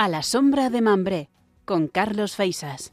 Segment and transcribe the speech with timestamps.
[0.00, 1.28] A la sombra de Mambré,
[1.66, 2.90] con Carlos Feisas.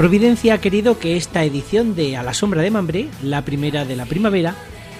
[0.00, 3.96] Providencia ha querido que esta edición de A la sombra de Mambré, la primera de
[3.96, 4.54] la primavera,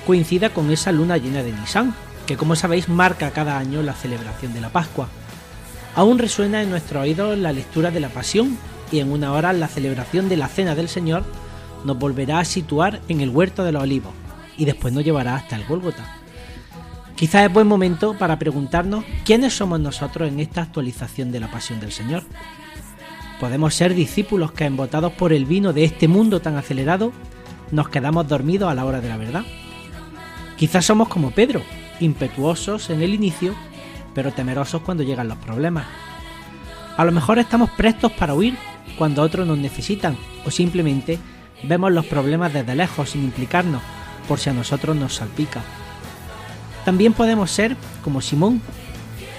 [0.07, 1.95] coincida con esa luna llena de Nisan,
[2.27, 5.09] que como sabéis marca cada año la celebración de la Pascua.
[5.95, 8.59] Aún resuena en nuestros oídos la lectura de la Pasión
[8.93, 11.25] y en una hora la celebración de la Cena del Señor
[11.87, 14.13] nos volverá a situar en el huerto de los olivos
[14.59, 16.05] y después nos llevará hasta el Gólgota.
[17.17, 21.81] Quizás es buen momento para preguntarnos quiénes somos nosotros en esta actualización de la Pasión
[21.81, 22.23] del Señor.
[23.41, 27.11] Podemos ser discípulos que, embotados por el vino de este mundo tan acelerado,
[27.71, 29.45] nos quedamos dormidos a la hora de la verdad.
[30.59, 31.63] Quizás somos como Pedro,
[32.01, 33.55] impetuosos en el inicio,
[34.15, 35.87] pero temerosos cuando llegan los problemas.
[36.99, 38.59] A lo mejor estamos prestos para huir
[38.99, 41.19] cuando otros nos necesitan, o simplemente
[41.63, 43.81] vemos los problemas desde lejos sin implicarnos,
[44.29, 45.63] por si a nosotros nos salpica.
[46.85, 48.61] También podemos ser como Simón,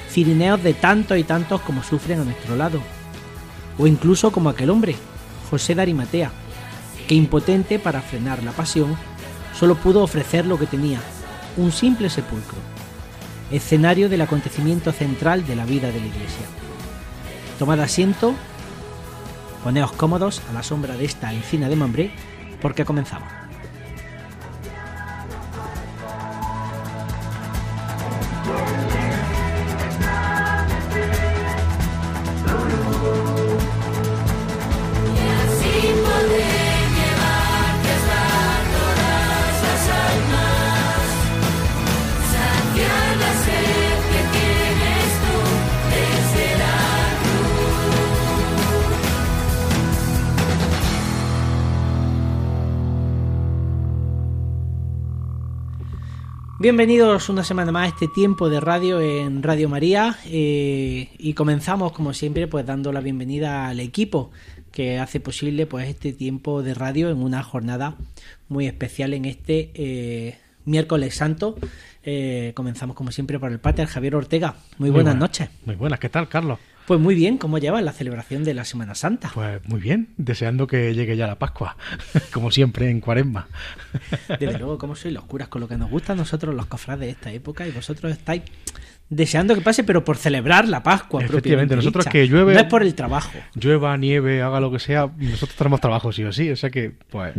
[0.09, 2.81] cirineos de tantos y tantos como sufren a nuestro lado,
[3.81, 4.95] o incluso como aquel hombre,
[5.49, 6.31] José de Arimatea,
[7.07, 8.95] que impotente para frenar la pasión,
[9.57, 10.99] solo pudo ofrecer lo que tenía,
[11.57, 12.59] un simple sepulcro,
[13.49, 16.45] escenario del acontecimiento central de la vida de la Iglesia.
[17.57, 18.35] Tomad asiento,
[19.63, 22.11] poneos cómodos a la sombra de esta encina de Mambré,
[22.61, 23.40] porque comenzamos.
[56.61, 61.91] Bienvenidos una semana más a este tiempo de radio en Radio María eh, y comenzamos
[61.91, 64.29] como siempre pues dando la bienvenida al equipo
[64.71, 67.95] que hace posible pues este tiempo de radio en una jornada
[68.47, 71.57] muy especial en este eh, miércoles santo.
[72.03, 74.53] Eh, comenzamos como siempre por el pater Javier Ortega.
[74.77, 75.49] Muy buenas buena- noches.
[75.65, 76.59] Muy buenas, ¿qué tal, Carlos?
[76.87, 79.31] Pues muy bien, ¿cómo llevas la celebración de la Semana Santa?
[79.33, 81.77] Pues muy bien, deseando que llegue ya la Pascua,
[82.33, 83.47] como siempre en Cuaresma.
[84.27, 87.01] Desde luego, ¿cómo sois los curas con lo que nos gusta a nosotros los cofrades
[87.01, 88.41] de esta época y vosotros estáis
[89.09, 91.21] deseando que pase, pero por celebrar la Pascua.
[91.23, 92.11] Efectivamente, nosotros dicha.
[92.11, 93.31] que llueve- No es por el trabajo.
[93.55, 96.91] Llueva, nieve, haga lo que sea, nosotros tenemos trabajo sí o sí, o sea que,
[97.09, 97.33] pues,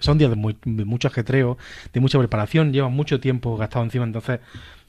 [0.00, 1.58] son días de, muy- de mucho ajetreo,
[1.92, 4.40] de mucha preparación, llevan mucho tiempo gastado encima, entonces,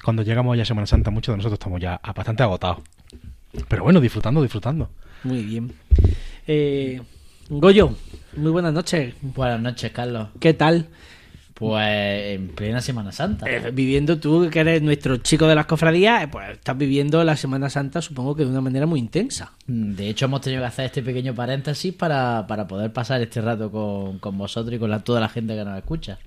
[0.04, 2.80] cuando llegamos ya a Semana Santa, muchos de nosotros estamos ya bastante agotados.
[3.68, 4.90] Pero bueno, disfrutando, disfrutando.
[5.24, 5.74] Muy bien.
[6.48, 7.02] Eh,
[7.50, 7.96] Goyo,
[8.38, 9.14] muy buenas noches.
[9.22, 10.30] Buenas noches, Carlos.
[10.40, 10.88] ¿Qué tal?
[11.54, 11.86] Pues
[12.36, 13.46] en plena Semana Santa.
[13.48, 17.36] Eh, viviendo tú, que eres nuestro chico de las cofradías, eh, pues estás viviendo la
[17.36, 19.52] Semana Santa, supongo que de una manera muy intensa.
[19.68, 23.70] De hecho, hemos tenido que hacer este pequeño paréntesis para, para poder pasar este rato
[23.70, 26.18] con, con vosotros y con la- toda la gente que nos escucha.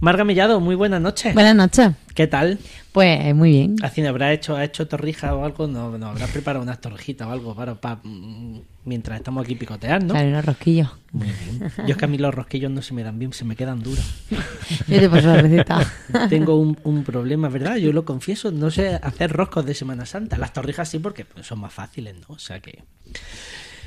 [0.00, 1.34] Marga Mellado, muy buenas noches.
[1.34, 1.90] Buenas noches.
[2.14, 2.58] ¿Qué tal?
[2.92, 3.76] Pues muy bien.
[3.82, 7.30] Así habrá hecho, ha hecho torrijas o algo, no, no habrá preparado unas torrijitas o
[7.30, 10.14] algo para, para, mm, mientras estamos aquí picoteando.
[10.14, 10.88] Claro, unos rosquillos.
[11.12, 11.72] Muy bien.
[11.86, 13.82] Yo es que a mí los rosquillos no se me dan bien, se me quedan
[13.82, 14.04] duros.
[14.88, 15.86] Yo te paso la receta.
[16.28, 17.76] Tengo un, un problema, ¿verdad?
[17.76, 20.38] Yo lo confieso, no sé hacer roscos de Semana Santa.
[20.38, 22.34] Las torrijas sí, porque pues, son más fáciles, ¿no?
[22.34, 22.82] O sea que...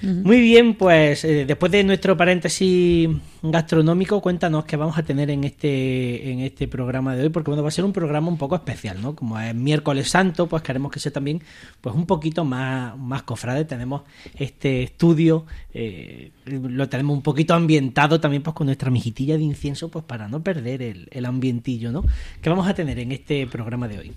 [0.01, 3.07] Muy bien, pues eh, después de nuestro paréntesis
[3.43, 7.63] gastronómico, cuéntanos qué vamos a tener en este en este programa de hoy, porque bueno,
[7.63, 9.15] va a ser un programa un poco especial, ¿no?
[9.15, 11.41] Como es miércoles santo, pues queremos que sea también
[11.81, 13.65] pues un poquito más, más cofrade.
[13.65, 14.03] Tenemos
[14.35, 19.89] este estudio, eh, lo tenemos un poquito ambientado también pues con nuestra mijitilla de incienso,
[19.89, 22.03] pues para no perder el, el ambientillo, ¿no?
[22.41, 24.13] ¿Qué vamos a tener en este programa de hoy?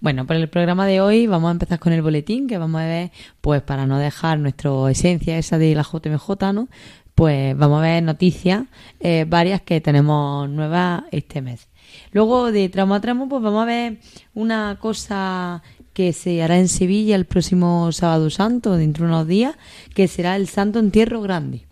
[0.00, 2.86] Bueno, para el programa de hoy vamos a empezar con el boletín, que vamos a
[2.86, 6.68] ver, pues para no dejar nuestra esencia esa de la JMJ, ¿no?
[7.14, 8.64] Pues vamos a ver noticias
[9.00, 11.68] eh, varias que tenemos nuevas este mes.
[12.12, 13.98] Luego de tramo a tramo, pues vamos a ver
[14.34, 15.62] una cosa
[15.92, 19.54] que se hará en Sevilla el próximo sábado santo, dentro de unos días,
[19.94, 21.66] que será el Santo Entierro Grande.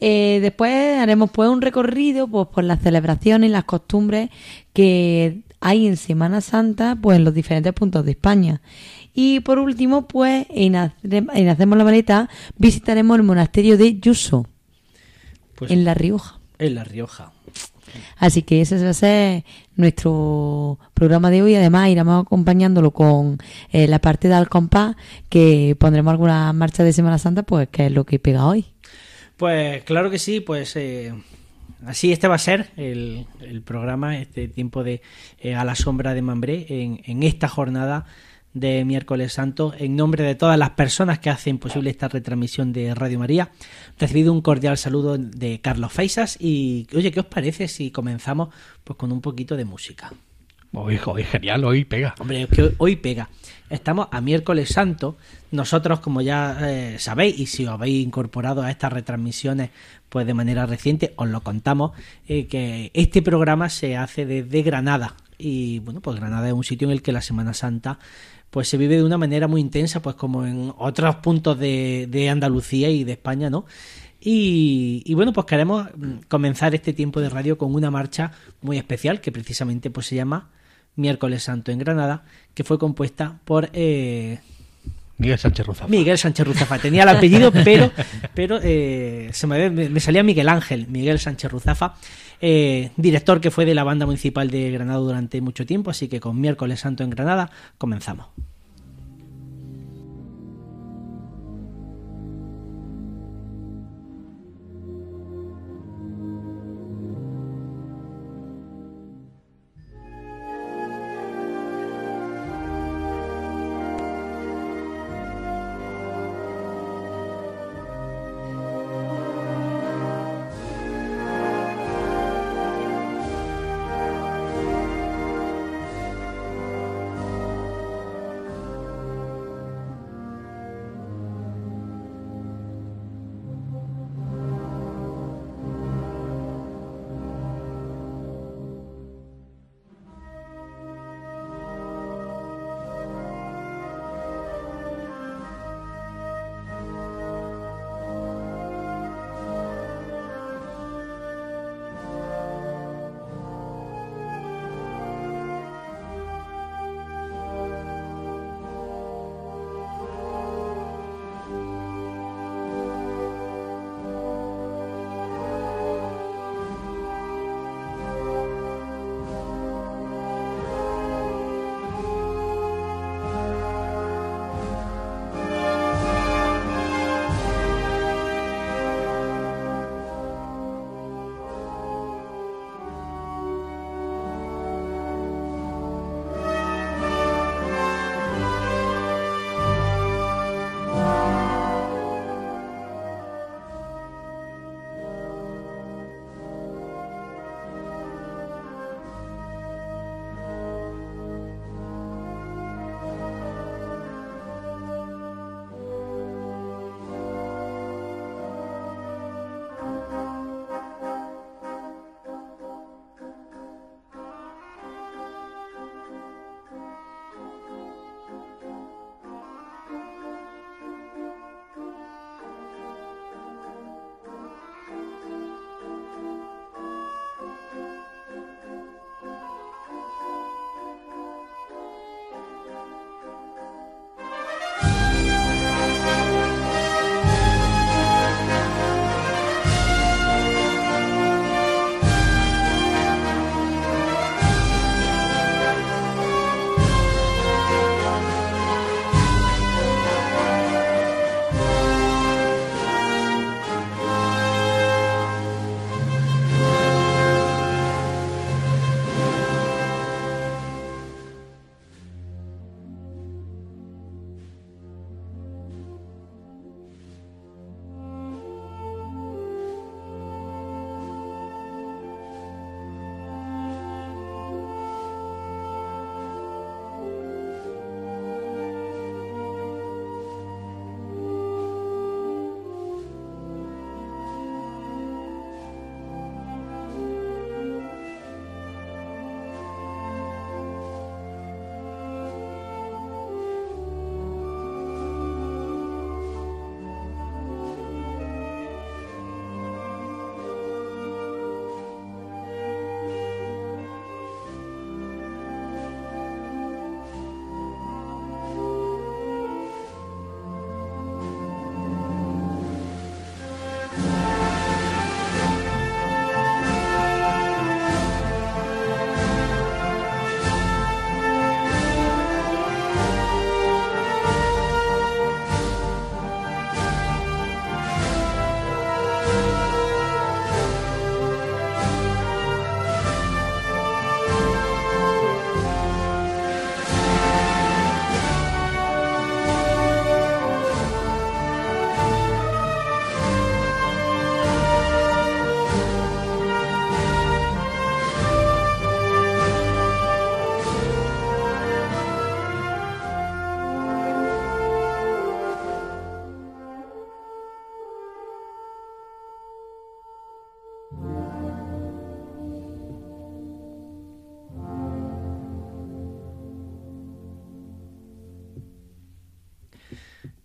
[0.00, 4.30] Eh, después haremos pues un recorrido pues, por las celebraciones y las costumbres
[4.72, 8.62] que hay en Semana Santa pues en los diferentes puntos de España.
[9.14, 10.96] Y por último, pues en, Hace-
[11.34, 14.46] en Hacemos la Maleta visitaremos el monasterio de Yuso,
[15.54, 16.38] Pues en La Rioja.
[16.58, 17.32] en La Rioja.
[18.16, 19.44] Así que ese va a ser
[19.76, 21.54] nuestro programa de hoy.
[21.54, 23.38] Además, iremos acompañándolo con
[23.70, 24.96] eh, la parte de al compás,
[25.28, 28.66] que pondremos alguna marcha de Semana Santa, pues que es lo que pega hoy.
[29.36, 31.12] Pues claro que sí, pues eh,
[31.86, 35.02] así este va a ser el, el programa, este tiempo de
[35.40, 38.06] eh, a la sombra de Mambré en, en esta jornada
[38.54, 39.74] de miércoles santo.
[39.76, 43.50] En nombre de todas las personas que hacen posible esta retransmisión de Radio María,
[43.98, 48.48] recibido un cordial saludo de Carlos Feisas y oye, ¿qué os parece si comenzamos
[48.84, 50.12] pues con un poquito de música?
[50.76, 52.16] Hoy, hoy genial, hoy pega.
[52.18, 53.28] Hombre, es que hoy pega.
[53.70, 55.16] Estamos a miércoles santo.
[55.52, 59.70] Nosotros, como ya eh, sabéis, y si os habéis incorporado a estas retransmisiones
[60.08, 61.92] pues de manera reciente, os lo contamos,
[62.26, 65.14] eh, que este programa se hace desde Granada.
[65.38, 67.98] Y bueno, pues Granada es un sitio en el que la Semana Santa
[68.54, 72.30] pues se vive de una manera muy intensa, pues como en otros puntos de, de
[72.30, 73.66] Andalucía y de España, ¿no?
[74.20, 78.30] Y, y, bueno, pues queremos mm, comenzar este tiempo de radio con una marcha
[78.62, 80.50] muy especial que precisamente pues se llama
[80.94, 84.38] Miércoles Santo en Granada, que fue compuesta por eh,
[85.18, 85.88] Miguel Sánchez Ruzafa.
[85.88, 86.78] Miguel Sánchez Ruzafa.
[86.78, 87.90] Tenía el apellido, pero,
[88.34, 91.96] pero eh, se me, me, salía Miguel Ángel, Miguel Sánchez Ruzafa,
[92.40, 96.20] eh, director que fue de la banda municipal de Granada durante mucho tiempo, así que
[96.20, 98.26] con Miércoles Santo en Granada comenzamos.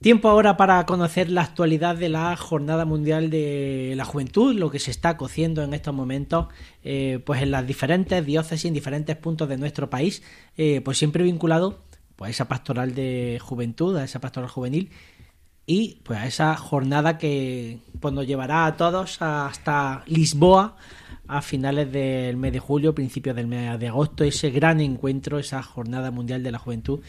[0.02, 4.80] Tiempo ahora para conocer la actualidad de la Jornada Mundial de la Juventud, lo que
[4.80, 6.48] se está cociendo en estos momentos,
[6.86, 10.24] eh, pues en las diferentes diócesis, en diferentes puntos de nuestro país,
[10.56, 11.84] eh, pues siempre vinculado
[12.16, 14.90] pues, a esa pastoral de juventud, a esa pastoral juvenil
[15.66, 20.78] y pues a esa jornada que pues, nos llevará a todos hasta Lisboa
[21.28, 25.62] a finales del mes de julio, principios del mes de agosto, ese gran encuentro, esa
[25.62, 27.02] Jornada Mundial de la Juventud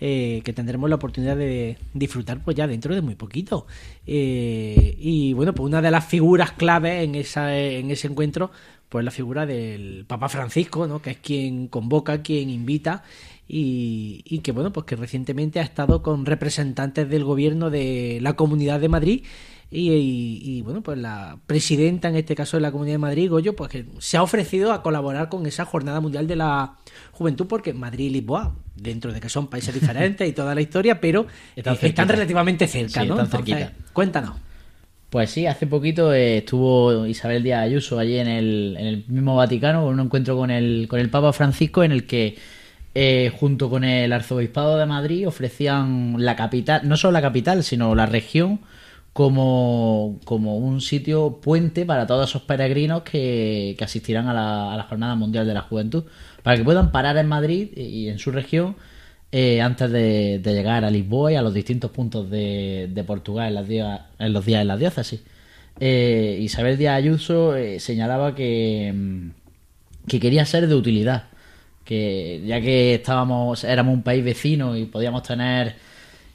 [0.00, 3.66] eh, que tendremos la oportunidad de disfrutar pues ya dentro de muy poquito.
[4.06, 8.50] Eh, y bueno, pues una de las figuras clave en, esa, en ese encuentro,
[8.88, 11.02] pues la figura del Papa Francisco, ¿no?
[11.02, 13.02] que es quien convoca, quien invita
[13.46, 18.34] y, y, que bueno, pues que recientemente ha estado con representantes del gobierno de la
[18.34, 19.24] Comunidad de Madrid
[19.70, 23.28] y, y, y, bueno, pues la presidenta en este caso de la Comunidad de Madrid,
[23.28, 26.74] Goyo, pues que se ha ofrecido a colaborar con esa Jornada Mundial de la
[27.12, 31.00] Juventud porque Madrid y Lisboa, dentro de que son países diferentes y toda la historia,
[31.00, 33.20] pero Están eh, están relativamente cerca, Sí, ¿no?
[33.20, 33.44] están
[33.92, 34.36] cuéntanos.
[35.10, 39.36] Pues sí, hace poquito eh, estuvo Isabel Díaz Ayuso allí en el, en el mismo
[39.36, 42.36] Vaticano con un encuentro con el, con el Papa Francisco en el que
[42.94, 47.94] eh, junto con el Arzobispado de Madrid ofrecían la capital, no solo la capital, sino
[47.94, 48.60] la región
[49.18, 54.76] como, como un sitio puente para todos esos peregrinos que, que asistirán a la, a
[54.76, 56.04] la Jornada Mundial de la Juventud,
[56.44, 58.76] para que puedan parar en Madrid y en su región
[59.32, 63.48] eh, antes de, de llegar a Lisboa y a los distintos puntos de, de Portugal
[63.48, 65.20] en, las días- en los días en las diócesis.
[65.80, 69.30] Eh, Isabel Díaz Ayuso eh, señalaba que, mm,
[70.08, 71.24] que quería ser de utilidad,
[71.84, 75.74] que ya que estábamos, éramos un país vecino y podíamos tener,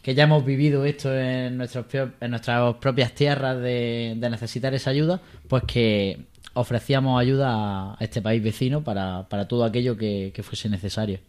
[0.04, 1.86] que ya hemos vivido esto en, nuestros,
[2.20, 6.20] en nuestras propias tierras de, necesitar esa ayuda, pues que
[6.54, 11.20] ofrecíamos ayuda a, este país vecino para, para todo aquello que, que fuese necesario.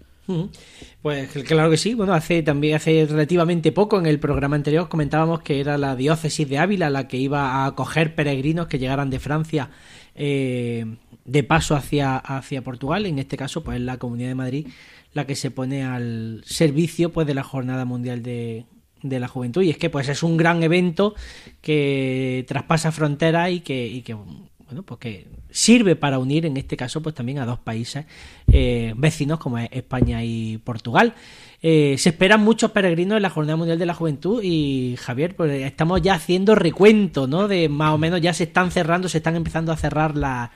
[1.03, 1.95] Pues claro que sí.
[1.95, 6.49] Bueno, hace también hace relativamente poco en el programa anterior comentábamos que era la diócesis
[6.49, 9.71] de Ávila la que iba a acoger peregrinos que llegaran de Francia
[10.15, 10.87] eh,
[11.25, 13.07] de paso hacia, hacia Portugal.
[13.07, 14.67] En este caso, pues es la Comunidad de Madrid
[15.15, 18.67] la que se pone al servicio pues de la Jornada Mundial de,
[19.03, 19.63] de la Juventud.
[19.63, 21.15] Y es que pues es un gran evento
[21.63, 26.77] que traspasa fronteras y que, y que bueno, pues que sirve para unir en este
[26.77, 28.07] caso pues también a dos países
[28.49, 31.15] eh, vecinos como es España y Portugal.
[31.63, 35.51] Eh, se esperan muchos peregrinos en la Jornada Mundial de la Juventud y Javier, pues
[35.63, 37.49] estamos ya haciendo recuento, ¿no?
[37.49, 40.51] De más o menos ya se están cerrando, se están empezando a cerrar la-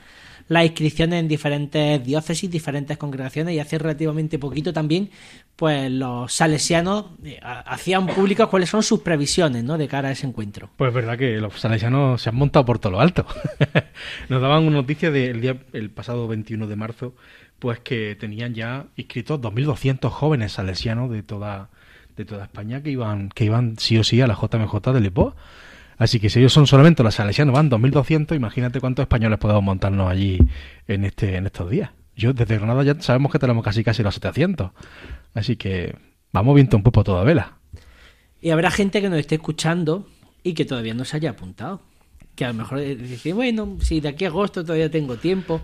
[0.48, 5.10] las inscripciones en diferentes diócesis, diferentes congregaciones y hace relativamente poquito también,
[5.56, 9.76] pues los salesianos eh, ha- hacían públicas cuáles son sus previsiones, ¿no?
[9.78, 10.70] De cara a ese encuentro.
[10.76, 13.26] Pues es verdad que los salesianos se han montado por todo lo alto.
[14.28, 17.14] Nos daban una noticia del día el pasado 21 de marzo,
[17.58, 21.68] pues que tenían ya inscritos 2.200 jóvenes salesianos de toda
[22.16, 25.36] de toda España que iban que iban sí o sí a la JMJ de Lisboa.
[25.98, 30.10] Así que si ellos son solamente los salesianos, van 2.200, imagínate cuántos españoles podemos montarnos
[30.10, 30.38] allí
[30.86, 31.90] en este en estos días.
[32.16, 34.70] Yo desde Granada ya sabemos que tenemos casi casi los 700.
[35.34, 35.96] Así que
[36.32, 37.58] vamos viento un poco toda vela.
[38.40, 40.06] Y habrá gente que nos esté escuchando
[40.42, 41.80] y que todavía no se haya apuntado.
[42.34, 45.60] Que a lo mejor eh, dice, bueno, si de aquí a agosto todavía tengo tiempo.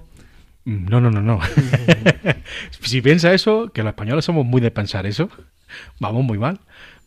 [0.65, 1.41] Mm, No, no, no, no.
[2.81, 5.29] si piensa eso, que los españoles somos muy de pensar eso,
[6.01, 6.61] vamos muy mal.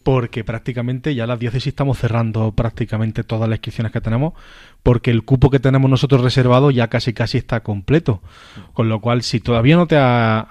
[0.08, 4.36] Porque prácticamente ya las diócesis estamos cerrando prácticamente todas las inscripciones que tenemos,
[4.82, 8.22] porque el cupo que tenemos nosotros reservado ya casi casi está completo.
[8.72, 10.46] Con lo cual, si todavía no te has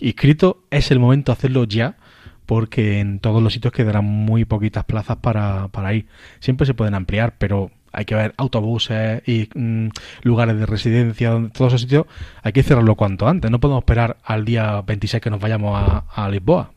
[0.00, 1.98] inscrito, es el momento de hacerlo ya,
[2.46, 6.06] porque en todos los sitios quedarán muy poquitas plazas para, para ir.
[6.40, 9.88] Siempre se pueden ampliar, pero hay que ver autobuses y mm,
[10.22, 12.06] lugares de residencia, todos esos sitios,
[12.42, 13.50] hay que cerrarlo cuanto antes.
[13.50, 16.72] No podemos esperar al día 26 que nos vayamos a, Lisboa,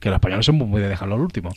[0.00, 1.50] que los españoles somos muy de dejarlo al último.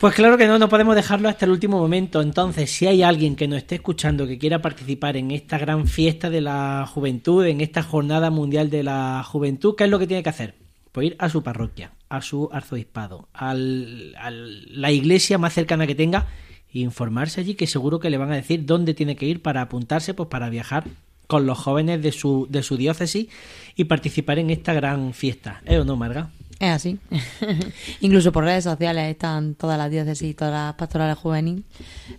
[0.00, 2.22] Pues claro que no, no podemos dejarlo hasta el último momento.
[2.22, 6.30] Entonces, si hay alguien que nos esté escuchando que quiera participar en esta gran fiesta
[6.30, 10.22] de la juventud, en esta jornada mundial de la juventud, ¿qué es lo que tiene
[10.22, 10.54] que hacer?
[10.92, 16.28] Pues ir a su parroquia, a su arzobispado, a la iglesia más cercana que tenga
[16.72, 19.60] e informarse allí, que seguro que le van a decir dónde tiene que ir para
[19.60, 20.84] apuntarse, pues para viajar
[21.26, 23.28] con los jóvenes de su, de su diócesis
[23.76, 25.60] y participar en esta gran fiesta.
[25.66, 26.30] ¿Eh o no, Marga?
[26.60, 26.98] Es así.
[28.00, 31.64] Incluso por redes sociales están todas las diócesis y todas las pastorales juveniles,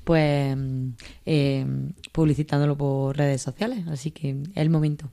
[0.03, 0.57] pues
[1.27, 1.65] eh,
[2.11, 3.87] publicitándolo por redes sociales.
[3.87, 5.09] Así que es el momento.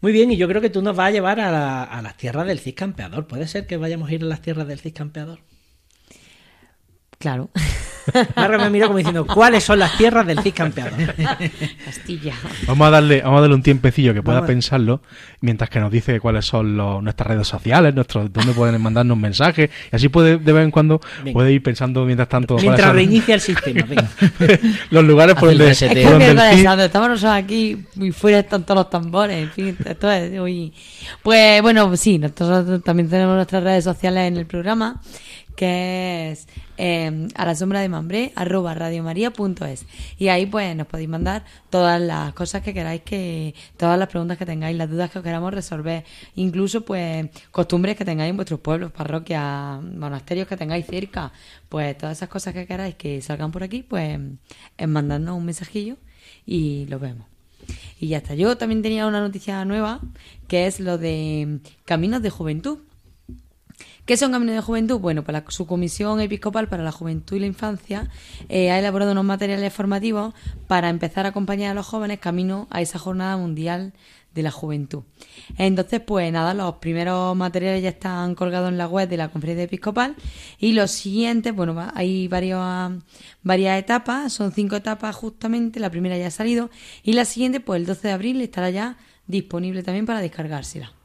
[0.00, 2.16] Muy bien, y yo creo que tú nos vas a llevar a, la- a las
[2.16, 3.26] tierras del Cid Campeador.
[3.26, 5.40] ¿Puede ser que vayamos a ir a las tierras del Cid Campeador?
[7.18, 7.48] Claro.
[8.36, 10.92] Marga me miró como diciendo, ¿cuáles son las tierras del Cid campeador?
[11.84, 12.34] Castilla.
[12.66, 15.00] Vamos a darle, vamos a darle un tiempecillo que pueda Vamos pensarlo,
[15.40, 19.70] mientras que nos dice cuáles son los- nuestras redes sociales, nuestros, dónde pueden mandarnos mensajes,
[19.92, 21.32] y así puede de vez en cuando Venga.
[21.32, 23.82] puede ir pensando mientras tanto Mientras son reinicia el sistema.
[23.88, 24.08] venga.
[24.90, 25.70] los lugares por donde.
[25.70, 30.72] Es estamos nosotros aquí y fuera están todos los tambores, en fin, esto es muy...
[31.22, 35.00] Pues bueno, sí, nosotros también tenemos nuestras redes sociales en el programa,
[35.56, 36.46] que es
[36.76, 39.86] eh, a la sombra de mambré, arroba radiomaria.es.
[40.18, 44.38] Y ahí pues nos podéis mandar todas las cosas que queráis, que todas las preguntas
[44.38, 46.04] que tengáis, las dudas que os queramos resolver,
[46.36, 51.32] incluso pues costumbres que tengáis en vuestros pueblos, parroquias, monasterios que tengáis cerca,
[51.68, 54.20] pues todas esas cosas que queráis que salgan por aquí, pues
[54.78, 55.96] en mandarnos un mensajillo
[56.44, 57.26] y lo vemos.
[57.98, 58.34] Y ya está.
[58.34, 60.00] Yo también tenía una noticia nueva,
[60.48, 62.78] que es lo de Caminos de Juventud.
[64.06, 65.00] ¿Qué son Caminos de Juventud?
[65.00, 68.08] Bueno, pues la Subcomisión Episcopal para la Juventud y la Infancia
[68.48, 70.32] eh, ha elaborado unos materiales formativos
[70.68, 73.94] para empezar a acompañar a los jóvenes camino a esa jornada mundial
[74.32, 75.02] de la juventud.
[75.58, 79.64] Entonces, pues nada, los primeros materiales ya están colgados en la web de la Conferencia
[79.64, 80.14] Episcopal
[80.60, 83.02] y los siguientes, bueno, hay varios,
[83.42, 86.70] varias etapas, son cinco etapas justamente, la primera ya ha salido
[87.02, 90.95] y la siguiente, pues el 12 de abril estará ya disponible también para descargársela.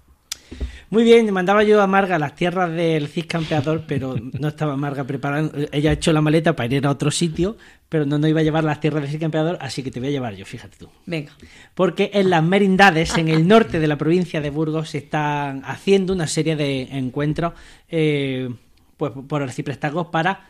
[0.90, 4.76] Muy bien, mandaba yo a Marga a las tierras del Cid campeador, pero no estaba
[4.76, 5.54] Marga preparando.
[5.72, 7.56] Ella ha hecho la maleta para ir a otro sitio,
[7.88, 10.00] pero no nos iba a llevar a las tierras del Cid campeador, así que te
[10.00, 10.90] voy a llevar yo, fíjate tú.
[11.06, 11.32] Venga.
[11.76, 16.12] Porque en las merindades, en el norte de la provincia de Burgos, se están haciendo
[16.12, 17.54] una serie de encuentros
[17.88, 18.50] eh,
[18.98, 20.50] pues, por arciprestazgos para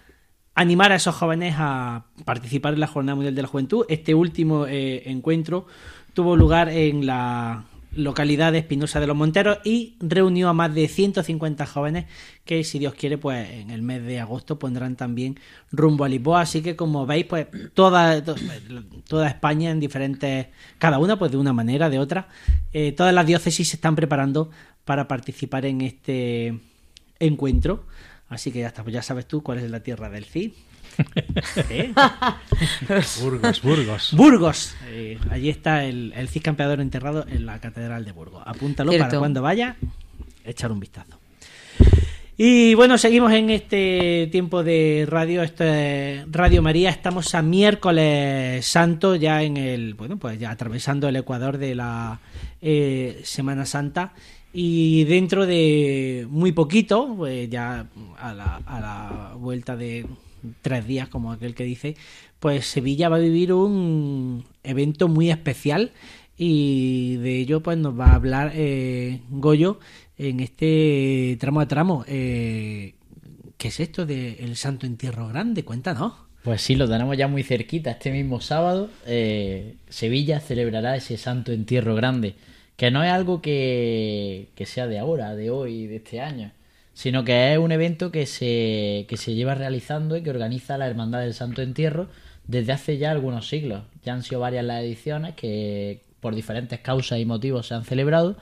[0.55, 3.85] animar a esos jóvenes a participar en la Jornada Mundial de la Juventud.
[3.87, 5.67] Este último eh, encuentro
[6.13, 10.87] tuvo lugar en la localidad de Espinosa de los Monteros y reunió a más de
[10.87, 12.05] 150 jóvenes
[12.45, 15.39] que, si Dios quiere, pues en el mes de agosto pondrán también
[15.71, 16.41] rumbo a Lisboa.
[16.41, 18.35] Así que, como veis, pues toda, to-
[19.07, 22.29] toda España en diferentes, cada una pues de una manera, de otra,
[22.73, 24.49] eh, todas las diócesis se están preparando
[24.85, 26.59] para participar en este
[27.19, 27.85] encuentro.
[28.29, 30.53] Así que ya está, pues ya sabes tú cuál es la tierra del Cid.
[31.69, 31.93] ¿Eh?
[33.21, 34.13] Burgos, Burgos.
[34.13, 34.75] Burgos.
[34.89, 38.43] Eh, allí está el, el Cid campeador enterrado en la Catedral de Burgos.
[38.45, 39.07] Apúntalo Cierto.
[39.07, 39.75] para cuando vaya,
[40.45, 41.17] echar un vistazo.
[42.43, 48.65] Y bueno, seguimos en este tiempo de radio, esto es Radio María, estamos a miércoles
[48.65, 52.19] santo, ya en el, bueno, pues ya atravesando el Ecuador de la
[52.61, 54.13] eh, Semana Santa
[54.53, 57.85] y dentro de muy poquito, pues ya
[58.17, 60.07] a la, a la vuelta de
[60.61, 61.95] tres días, como aquel que dice,
[62.39, 65.91] pues Sevilla va a vivir un evento muy especial
[66.37, 69.79] y de ello pues nos va a hablar eh, Goyo
[70.17, 72.03] en este tramo a tramo.
[72.07, 72.95] Eh,
[73.57, 75.63] ¿Qué es esto del Santo Entierro Grande?
[75.63, 76.13] Cuéntanos.
[76.43, 77.91] Pues sí, lo tenemos ya muy cerquita.
[77.91, 82.33] Este mismo sábado, eh, Sevilla celebrará ese santo entierro grande,
[82.75, 86.51] que no es algo que, que sea de ahora, de hoy, de este año,
[86.93, 90.87] sino que es un evento que se, que se lleva realizando y que organiza la
[90.87, 92.07] Hermandad del Santo Entierro
[92.47, 93.83] desde hace ya algunos siglos.
[94.03, 98.37] Ya han sido varias las ediciones que por diferentes causas y motivos se han celebrado.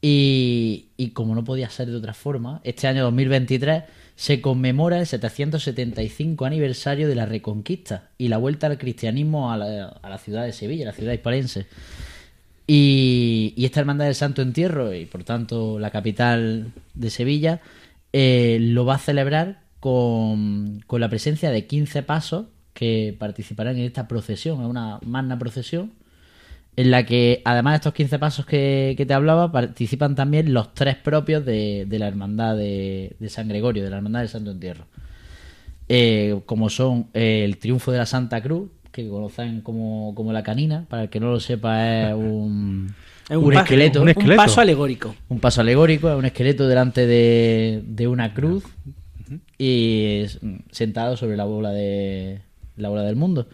[0.00, 3.84] Y, y como no podía ser de otra forma, este año 2023
[4.16, 9.86] se conmemora el 775 aniversario de la Reconquista y la vuelta al cristianismo a la,
[9.88, 11.66] a la ciudad de Sevilla, la ciudad hispalense.
[12.74, 17.60] Y, esta Hermandad del Santo Entierro, y por tanto la capital de Sevilla,
[18.14, 23.84] eh, lo va a celebrar con, con la presencia de 15 pasos que participarán en
[23.84, 25.92] esta procesión, es una magna procesión
[26.76, 30.72] en la que además de estos 15 pasos que, que te hablaba, participan también los
[30.72, 34.50] tres propios de, de la Hermandad de, de San Gregorio, de la Hermandad del Santo
[34.50, 34.86] Entierro.
[35.90, 40.42] Eh, como son eh, el Triunfo de la Santa Cruz, que conocen como, como la
[40.42, 42.94] canina, para el que no lo sepa es un,
[43.28, 45.14] Es un esqueleto, un paso alegórico.
[45.28, 48.64] un paso alegórico, es un esqueleto delante de, de una cruz
[49.58, 50.38] y es-
[50.70, 52.40] sentado sobre la bola de
[52.76, 53.48] la bola del mundo.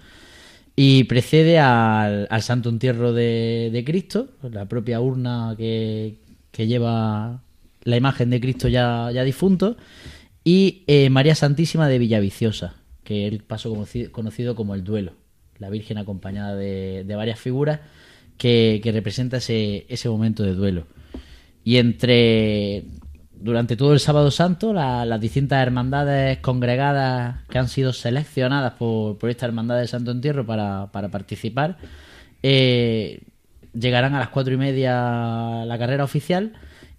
[0.76, 6.18] Y precede al, al Santo Entierro de, de Cristo, la propia urna que,
[6.52, 7.42] que lleva
[7.82, 9.76] la imagen de Cristo ya, ya difunto,
[10.44, 15.12] y eh, María Santísima de Villaviciosa, que es el paso conocido, conocido como el duelo,
[15.58, 17.80] la Virgen acompañada de, de varias figuras
[18.36, 20.86] que, que representa ese, ese momento de duelo.
[21.64, 22.84] Y entre
[23.40, 29.16] durante todo el sábado santo, la- las distintas hermandades congregadas que han sido seleccionadas por,
[29.18, 31.78] por esta hermandad de Santo Entierro para, para participar,
[32.42, 33.20] eh,
[33.74, 36.52] llegarán a las cuatro y media la carrera oficial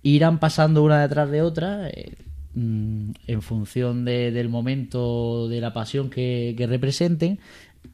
[0.03, 2.13] e irán pasando una detrás de otra, eh,
[2.53, 7.39] mm, en función de- del momento de la pasión que representen,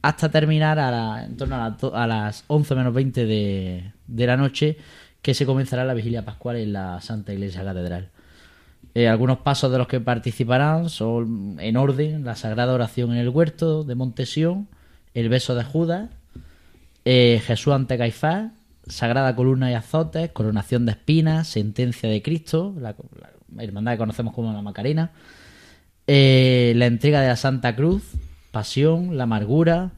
[0.02, 1.56] hasta terminar a la- en torno
[1.94, 4.76] a, las 11 menos 20 de, de la noche,
[5.22, 8.10] que se comenzará la vigilia pascual en la Santa Iglesia Catedral.
[8.94, 13.28] Eh, algunos pasos de los que participarán son en orden la Sagrada Oración en el
[13.28, 14.68] Huerto de Montesión,
[15.14, 16.08] el Beso de Judas,
[17.04, 18.52] eh, Jesús ante Caifás,
[18.86, 22.94] Sagrada Columna y Azotes, Coronación de Espinas, Sentencia de Cristo, la,
[23.54, 25.10] la hermandad que conocemos como la Macarena,
[26.06, 28.02] eh, la entrega de la Santa Cruz,
[28.56, 29.90] Pasión, la Amargura,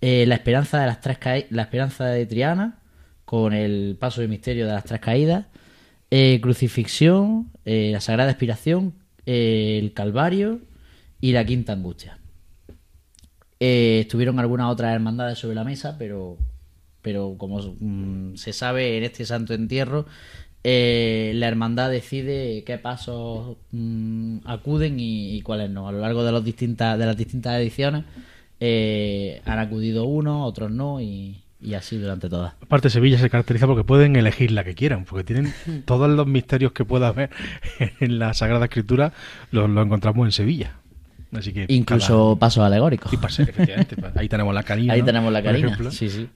[0.00, 1.18] eh, la Esperanza de las tres
[1.50, 2.78] la Esperanza de Triana,
[3.24, 5.46] con el paso del misterio de las tres caídas,
[6.08, 8.94] eh, Crucifixión, eh, la Sagrada Expiración,
[9.26, 10.60] el Calvario
[11.20, 12.20] y la Quinta Angustia.
[13.58, 16.38] Estuvieron algunas otras hermandades sobre la mesa, pero,
[17.02, 20.06] pero como mm, se sabe en este santo entierro,
[20.64, 25.88] eh, la hermandad decide qué pasos mm, acuden y, y cuáles no.
[25.88, 28.04] A lo largo de, los distintas, de las distintas ediciones
[28.60, 32.54] eh, han acudido unos, otros no, y, y así durante todas.
[32.60, 35.52] Aparte, Sevilla se caracteriza porque pueden elegir la que quieran, porque tienen
[35.84, 37.30] todos los misterios que pueda haber
[38.00, 39.12] en la Sagrada Escritura,
[39.50, 40.74] los lo encontramos en Sevilla.
[41.32, 43.12] Así que Incluso pasos alegóricos.
[43.12, 44.94] y pase, efectivamente, ahí tenemos la canina.
[44.94, 45.06] Ahí ¿no?
[45.06, 45.90] tenemos la ejemplo.
[45.90, 46.28] Sí, sí.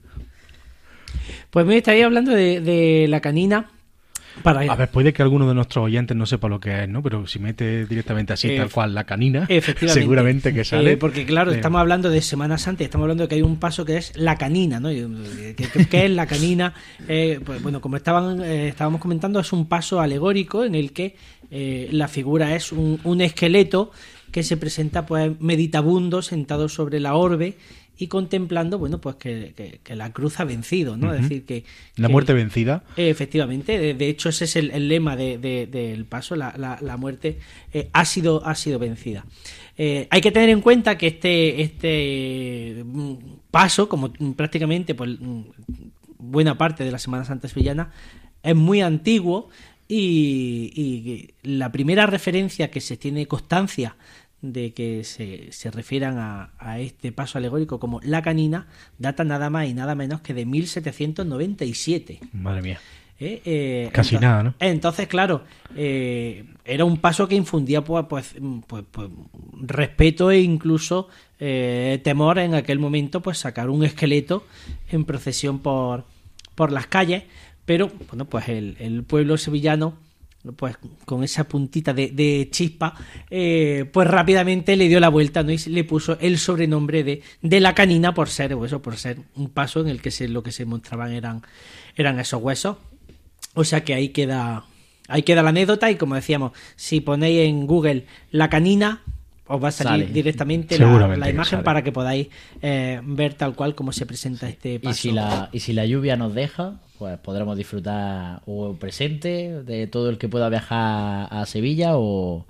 [1.49, 3.69] Pues me estaría hablando de, de la canina.
[4.41, 7.03] Para A ver, puede que alguno de nuestros oyentes no sepa lo que es, ¿no?
[7.03, 10.01] Pero si mete directamente así, Eh, tal cual, la canina, Efectivamente.
[10.01, 10.93] seguramente que sale.
[10.93, 13.41] Eh, porque claro, de- estamos hablando de Semana Santa y estamos hablando de que hay
[13.43, 14.89] un paso que es la canina, ¿no?
[14.89, 16.73] ¿Qué, es la canina?
[17.07, 21.15] Eh, pues bueno, como estaban, eh, estábamos comentando, es un paso alegórico en el que
[21.51, 23.91] eh, la figura es un, un esqueleto
[24.31, 27.55] que se presenta pues meditabundo sentado sobre la orbe
[27.97, 31.13] y contemplando, bueno, pues que, que- que la cruz ha vencido, ¿no?
[31.13, 31.63] Es decir, que...
[31.95, 32.83] La que- muerte vencida.
[32.97, 36.53] eh, Efectivamente, de, de hecho ese es el, el lema de- de- del paso, la,
[36.57, 37.37] la- la muerte
[37.73, 39.25] eh, ha, sido, ha sido vencida.
[39.77, 43.13] Eh, hay que tener en cuenta que este, este mm,
[43.51, 45.41] paso, como mm, prácticamente pues, mm,
[46.17, 47.91] buena parte de la Semana Santa sevillana,
[48.41, 49.49] es muy antiguo
[49.87, 53.95] y, y la primera referencia que se tiene constancia
[54.43, 58.67] de que se, se refieran a, a este paso alegórico como la canina
[58.99, 62.19] data nada más y nada menos que de 1797.
[62.33, 62.79] Madre mía.
[63.19, 63.41] ¿eh?
[63.45, 64.53] Eh, Casi entonces- nada, ¿no?
[64.59, 65.43] Entonces, claro,
[65.75, 68.35] eh, era un paso que infundía pues, pues,
[68.67, 69.09] pues, pues,
[69.61, 71.07] respeto e incluso
[72.03, 74.45] temor en aquel momento, pues sacar un esqueleto
[74.89, 76.05] en procesión por,
[76.55, 77.23] por las calles,
[77.65, 79.97] pero bueno, pues el, el pueblo sevillano
[80.51, 80.75] pues
[81.05, 82.93] con esa puntita de, de chispa,
[83.29, 85.51] eh, pues rápidamente le dio la vuelta ¿no?
[85.51, 89.19] y le puso el sobrenombre de, de la canina por ser, o eso, por ser
[89.35, 91.43] un paso en el que se, lo que se mostraban eran,
[91.95, 92.77] eran esos huesos.
[93.53, 94.65] O sea que ahí queda,
[95.07, 99.01] ahí queda la anécdota y como decíamos, si ponéis en Google la canina,
[99.47, 100.13] os va a salir Sale.
[100.13, 102.27] directamente la, imagen para que podáis
[102.61, 104.91] eh, ver tal cual como se presenta este paso.
[104.91, 109.87] Y si, la, y si la lluvia nos deja, pues podremos disfrutar o presente de
[109.87, 112.45] todo el que pueda viajar a Sevilla o,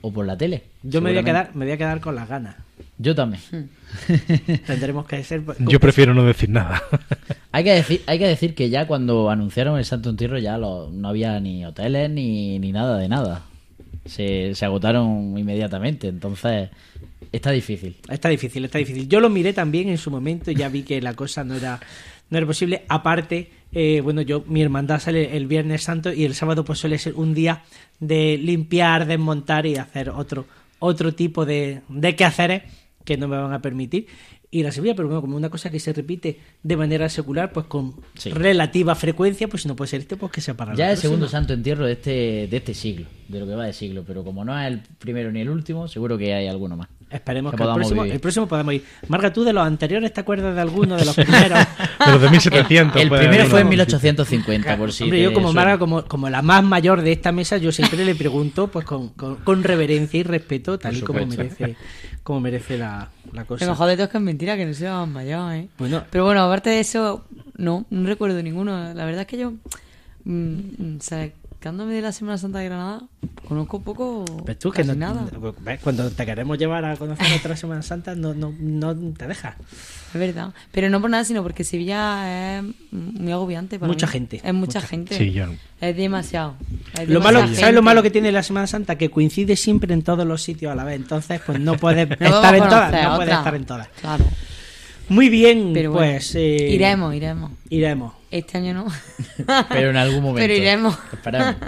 [0.00, 0.64] o por la tele.
[0.82, 2.56] Yo me voy, a quedar, me voy a quedar con las ganas.
[2.96, 3.42] Yo también.
[4.66, 5.42] Tendremos que ser...
[5.60, 6.82] Yo prefiero no decir nada.
[7.52, 10.90] Hay que decir, hay que decir que ya cuando anunciaron el Santo Entierro ya lo-
[10.92, 13.42] no había ni hoteles ni, ni nada de nada.
[14.06, 16.70] Se, agotaron inmediatamente, entonces
[17.32, 17.96] está difícil.
[18.08, 19.08] Está difícil, está difícil.
[19.08, 21.80] Yo lo miré también en su momento ya vi que la cosa no era,
[22.30, 22.84] no era posible.
[22.88, 26.98] Aparte, eh, bueno, yo mi hermandad sale el Viernes Santo y el sábado pues suele
[26.98, 27.64] ser un día
[28.00, 30.46] de limpiar, desmontar y hacer otro,
[30.78, 32.62] otro tipo de, de quehaceres
[33.04, 34.06] que no me van a permitir
[34.50, 37.66] ir a Sevilla, pero bueno, como una cosa que se repite de manera secular, pues
[37.66, 38.30] con Sí.
[38.30, 40.90] relativa frecuencia, pues si no puede ser este, pues que sea para la Ya es
[40.90, 41.10] el próxima.
[41.10, 42.10] segundo Santo Entierro de este,
[42.48, 45.30] de este siglo, de lo que va de siglo, pero como no es el primero
[45.32, 46.88] ni el último, seguro que hay alguno más.
[47.10, 48.84] Esperemos que que, el, próximo, el próximo podamos ir.
[49.08, 51.58] Marga, tú de los anteriores, ¿te acuerdas de alguno de los primeros?
[52.04, 53.00] De los de 1700.
[53.00, 53.70] El primero fue en uno.
[53.70, 55.60] 1850, por si Hombre, yo como suena.
[55.62, 59.08] Marga, como, como la más mayor de esta mesa, yo siempre le pregunto pues con,
[59.10, 61.76] con- con reverencia y respeto, tal y como merece,
[62.22, 63.64] como merece la, la cosa.
[63.64, 65.68] Lo mejor de todo es que es mentira, que no sea más mayor, ¿eh?
[65.78, 66.04] Bueno.
[66.10, 67.24] Pero bueno, aparte de eso,
[67.56, 68.92] no, no recuerdo ninguno.
[68.92, 69.54] La verdad es que yo,
[70.24, 70.98] mm,
[71.58, 73.02] sacándome de la Semana Santa de Granada,
[73.48, 75.26] conozco poco, Ves tú que no- nada.
[75.62, 79.56] ves, cuando te queremos llevar a conocer otra Semana Santa, no, no, no te dejas.
[80.14, 80.52] Es verdad.
[80.70, 84.12] Pero no por nada, sino porque Sevilla es muy agobiante para Mucha mí.
[84.12, 85.18] gente, Es mucha mucha gente.
[85.18, 85.46] Sí, yo.
[85.80, 86.54] Es demasiado.
[86.98, 88.96] Es Lo malo, ¿Sabes lo malo que tiene la Semana Santa?
[88.96, 90.94] Que coincide siempre en todos los sitios a la vez.
[90.96, 92.92] Entonces, pues no puedes No estar en todas.
[93.02, 93.88] No puedes estar en todas.
[94.00, 94.24] Claro.
[95.08, 96.34] Muy bien, Pero bueno, pues.
[96.34, 97.50] eh, iremos, iremos.
[97.70, 98.12] Iremos.
[98.30, 98.86] Este año no.
[99.70, 100.40] Pero en algún momento.
[100.40, 100.98] Pero iremos.
[101.12, 101.54] Esperemos.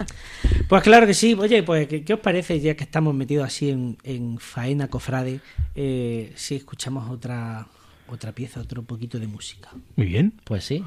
[0.69, 1.35] Pues claro que sí.
[1.35, 5.41] Oye, pues ¿qué, qué os parece ya que estamos metidos así en, en faena cofrade?
[5.75, 7.67] eh, si escuchamos otra
[8.07, 9.69] otra pieza, otro poquito de música.
[9.97, 10.33] Muy bien.
[10.45, 10.85] Pues sí.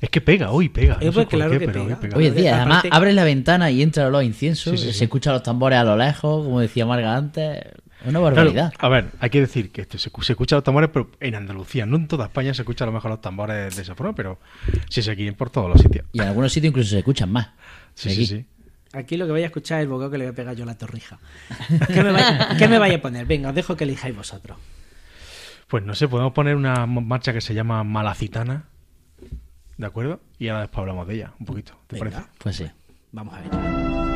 [0.00, 0.98] Es que pega, hoy pega.
[1.00, 1.94] Eh, No sé pues por claro qué, que pero pega.
[1.96, 2.16] hoy pega.
[2.16, 5.04] Hoy en día, además, abres la ventana y entra los inciensos, Sí, sí, se sí.
[5.04, 7.60] escuchan los tambores a lo lejos, como decía Marga antes.
[8.04, 8.72] Una Claro, barbaridad.
[8.78, 11.86] a ver, hay que decir que esto se, se escucha los tambores, pero en Andalucía,
[11.86, 14.38] no en toda España se escucha a lo mejor los tambores de esa forma, pero
[14.88, 16.06] sí se aquí por todos los sitios.
[16.12, 17.48] Y en algunos sitios incluso se escuchan más.
[17.94, 18.26] Sí, Aquí.
[18.26, 18.46] sí, sí.
[18.92, 20.64] Aquí lo que vaya a escuchar es el bocado que le voy a pegar yo
[20.64, 21.18] a la torrija.
[21.92, 23.24] ¿Qué me, vaya, qué me vaya a poner?
[23.26, 24.56] Venga, os dejo que elijáis vosotros.
[25.68, 28.64] Pues no sé, podemos poner una marcha que se llama Malacitana,
[29.78, 30.20] ¿de acuerdo?
[30.38, 32.10] Y ahora después hablamos de ella, un poquito, ¿te Venga.
[32.10, 32.30] parece?
[32.38, 32.66] Pues sí.
[33.12, 34.13] Vamos a ver.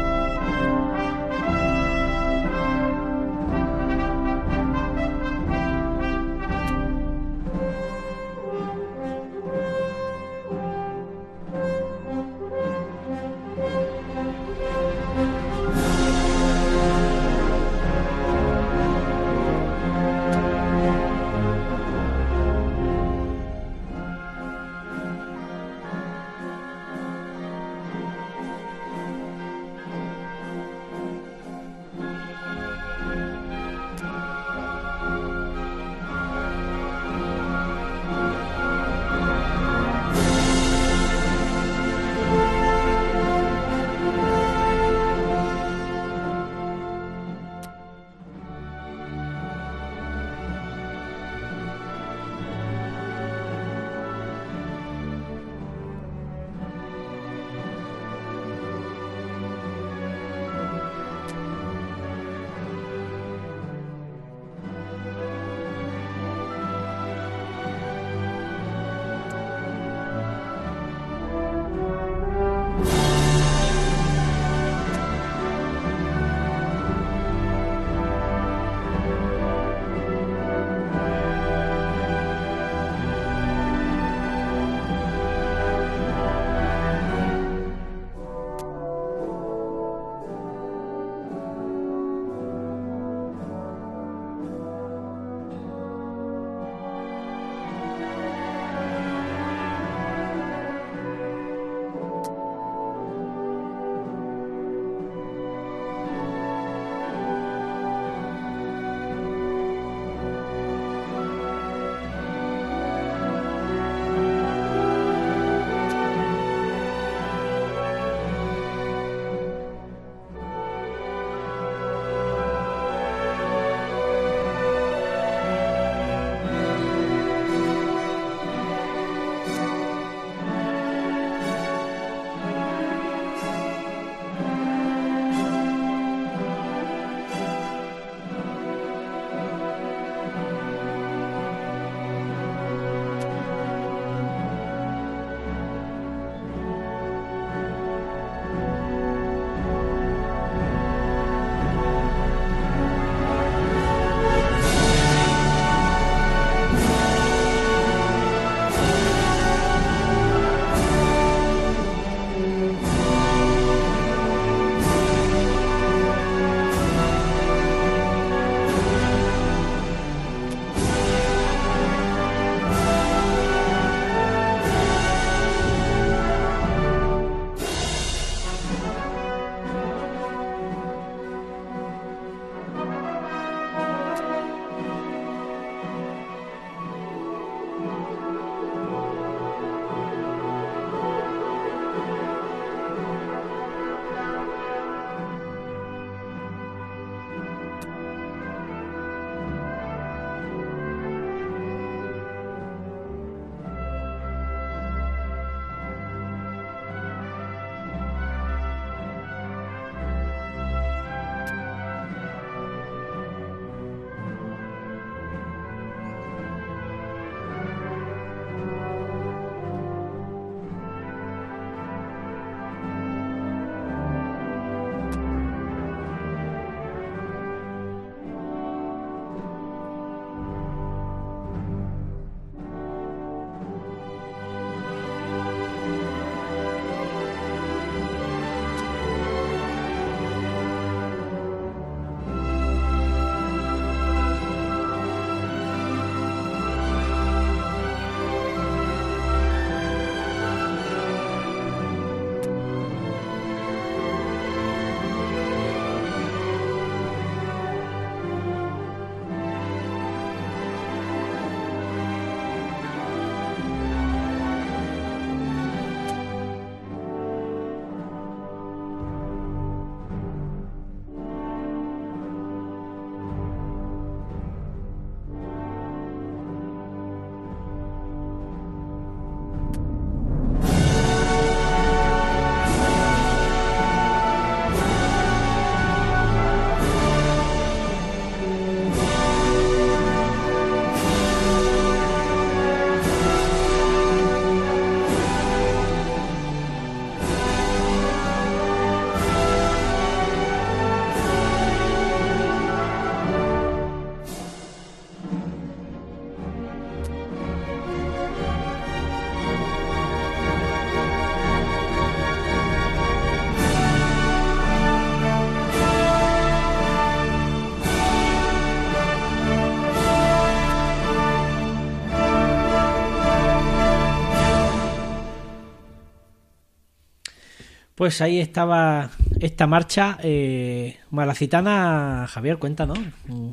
[327.99, 332.27] Pues ahí estaba esta marcha eh, malacitana.
[332.29, 332.97] Javier, cuéntanos,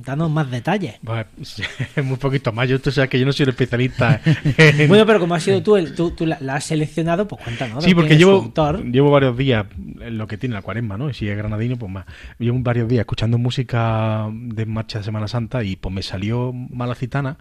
[0.05, 0.97] danos más detalles.
[1.03, 1.25] Pues,
[2.03, 2.69] muy poquito más.
[2.69, 4.21] Yo, tú sabes que yo no soy un especialista.
[4.57, 7.43] en- Bueno, pero como has sido tú, el, tú, tú la, la has seleccionado, pues
[7.43, 7.83] cuéntanos.
[7.83, 8.53] Sí, porque llevo,
[8.83, 9.65] llevo varios días,
[10.11, 11.09] lo que tiene la cuaresma, ¿no?
[11.09, 12.05] Y si es granadino, pues más.
[12.37, 17.37] Llevo varios días escuchando música de marcha de Semana Santa y pues me salió Malacitana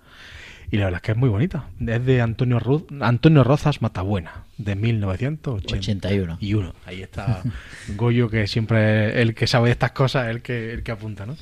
[0.70, 1.68] y la verdad es que es muy bonita.
[1.87, 5.79] Es de Antonio, Ru- Antonio Rozas Matabuena, de 1981.
[5.79, 6.38] 81.
[6.40, 6.74] Y uno.
[6.87, 7.42] Ahí está
[7.96, 11.27] Goyo, que siempre es el que sabe de estas cosas, el que, el que apunta,
[11.27, 11.37] ¿no?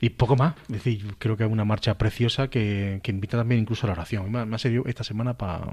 [0.00, 0.54] Y poco más.
[0.62, 3.88] Es decir, yo creo que es una marcha preciosa que, que invita también incluso a
[3.88, 4.30] la oración.
[4.32, 5.72] Me, ha- me ha servido esta semana para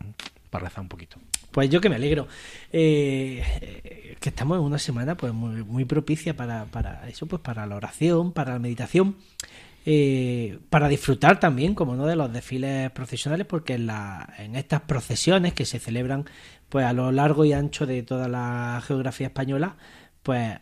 [0.52, 1.18] rezar un poquito.
[1.52, 2.28] Pues yo que me alegro.
[2.74, 7.42] Eh, eh, que estamos en una semana pues muy, muy propicia para, para eso, pues
[7.42, 9.16] para la oración, para la meditación,
[9.90, 14.82] eh, para disfrutar también, como no, de los desfiles procesionales, porque en, la, en estas
[14.82, 16.26] procesiones que se celebran
[16.68, 19.78] pues a lo largo y ancho de toda la geografía española,
[20.24, 20.58] pues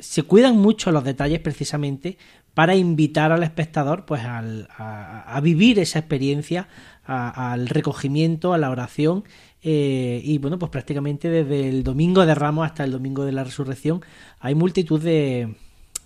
[0.00, 2.16] se cuidan mucho los detalles precisamente
[2.54, 6.68] para invitar al espectador pues al- a, vivir esa experiencia
[7.04, 9.24] al recogimiento a la oración
[9.62, 13.44] eh, y bueno pues prácticamente desde el domingo de Ramos hasta el domingo de la
[13.44, 14.02] resurrección
[14.38, 15.54] hay multitud de,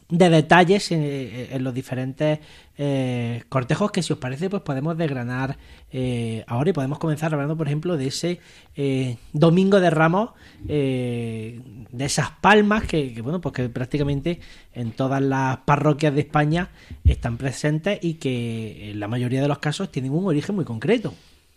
[0.08, 2.40] de detalles en, en los diferentes
[2.76, 5.56] eh, cortejos que si os parece pues podemos desgranar
[5.92, 8.40] eh, ahora y podemos comenzar hablando por ejemplo de ese
[8.76, 10.30] eh, domingo de Ramos
[10.68, 14.40] eh, de esas palmas que, que, bueno pues que prácticamente
[14.72, 16.70] en todas las parroquias de España
[17.04, 21.14] están presentes y que en la mayoría de los casos tienen un origen muy concreto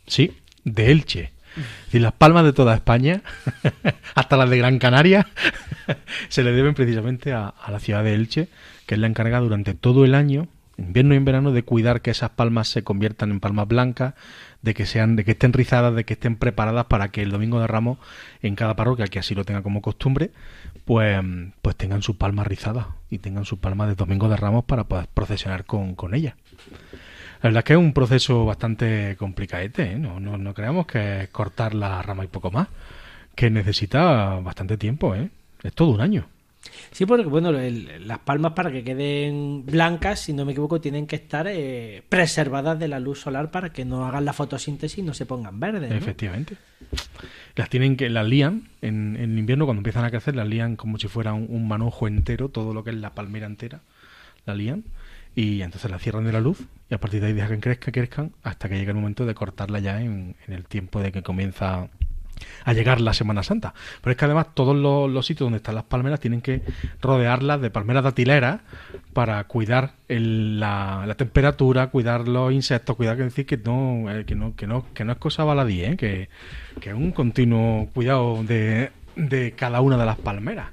[0.08, 0.32] Sí,
[0.64, 1.32] de Elche.
[1.94, 3.22] Y las palmas de toda España,
[4.16, 5.28] hasta las de Gran Canaria,
[6.30, 8.50] se le deben precisamente a, la ciudad de Elche,
[8.86, 12.12] que es la encargada durante todo el año, invierno y en verano, de cuidar que
[12.12, 14.14] esas palmas se conviertan en palmas blancas,
[14.62, 17.60] de que sean, de que estén rizadas, de que estén preparadas para que el domingo
[17.60, 18.00] de Ramos,
[18.42, 20.32] en cada parroquia que así lo tenga como costumbre,
[20.86, 21.20] pues,
[21.62, 25.08] pues tengan su palma rizada y tengan su palma de domingo de Ramos para poder
[25.14, 26.36] procesionar con, con ella.
[27.42, 29.98] La verdad es que es un proceso bastante complicadete, ¿eh?
[30.00, 32.68] no, no, no creamos que es cortar la rama y poco más,
[33.36, 35.30] que necesita bastante tiempo, ¿eh?
[35.64, 36.26] es todo un año.
[36.92, 41.08] Sí, porque bueno, el- las palmas para que queden blancas, si no me equivoco, tienen
[41.08, 45.02] que estar eh, preservadas de la luz solar para que no hagan la fotosíntesis y
[45.04, 45.90] no se pongan verdes.
[45.90, 45.96] ¿no?
[45.96, 46.58] Efectivamente.
[47.56, 50.98] Las tienen que, las lían en, en invierno cuando empiezan a crecer, las lían como
[50.98, 53.80] si fuera un, un manojo entero, todo lo que es la palmera entera,
[54.46, 54.84] la lían
[55.38, 57.92] y entonces la cierran de la luz y a partir de ahí dejan que crezca,
[57.92, 61.90] crezcan hasta que llegue el momento de cortarla ya en, el tiempo de que comienza
[62.66, 63.76] a llegar la Semana Santa.
[64.02, 66.64] Pero es que además todos los, sitios donde están las palmeras tienen que
[67.04, 68.62] rodearlas de palmeras datileras
[69.14, 74.56] para cuidar la temperatura, cuidar los insectos, cuidar que decir que no, eh, que no,
[74.56, 75.98] que no, que no es cosa baladí, ¿eh?
[75.98, 76.30] que,
[76.82, 80.70] que es un continuo cuidado de, de cada una de las palmeras.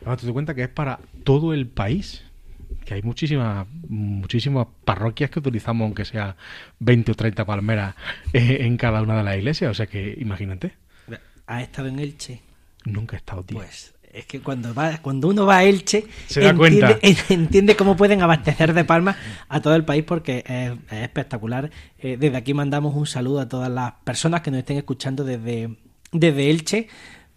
[0.00, 2.24] Además, te das cuenta que es para todo el país
[2.88, 6.36] que hay muchísimas muchísimas parroquias que utilizamos aunque sea
[6.78, 7.94] 20 o 30 palmeras
[8.32, 10.72] eh, en cada una de las iglesias, o sea que imagínate,
[11.46, 12.40] ¿Ha estado en Elche?
[12.86, 13.58] nunca he estado tío.
[13.58, 16.98] Pues es que cuando va, cuando uno va a Elche Se da entiende, cuenta.
[17.28, 19.16] entiende cómo pueden abastecer de palmas
[19.50, 21.70] a todo el país porque es, es espectacular.
[21.98, 25.76] Eh, desde aquí mandamos un saludo a todas las personas que nos estén escuchando desde,
[26.12, 26.88] desde Elche,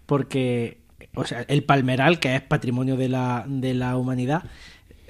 [0.06, 0.82] porque
[1.14, 4.44] o sea, el palmeral, que es patrimonio de la, de la humanidad,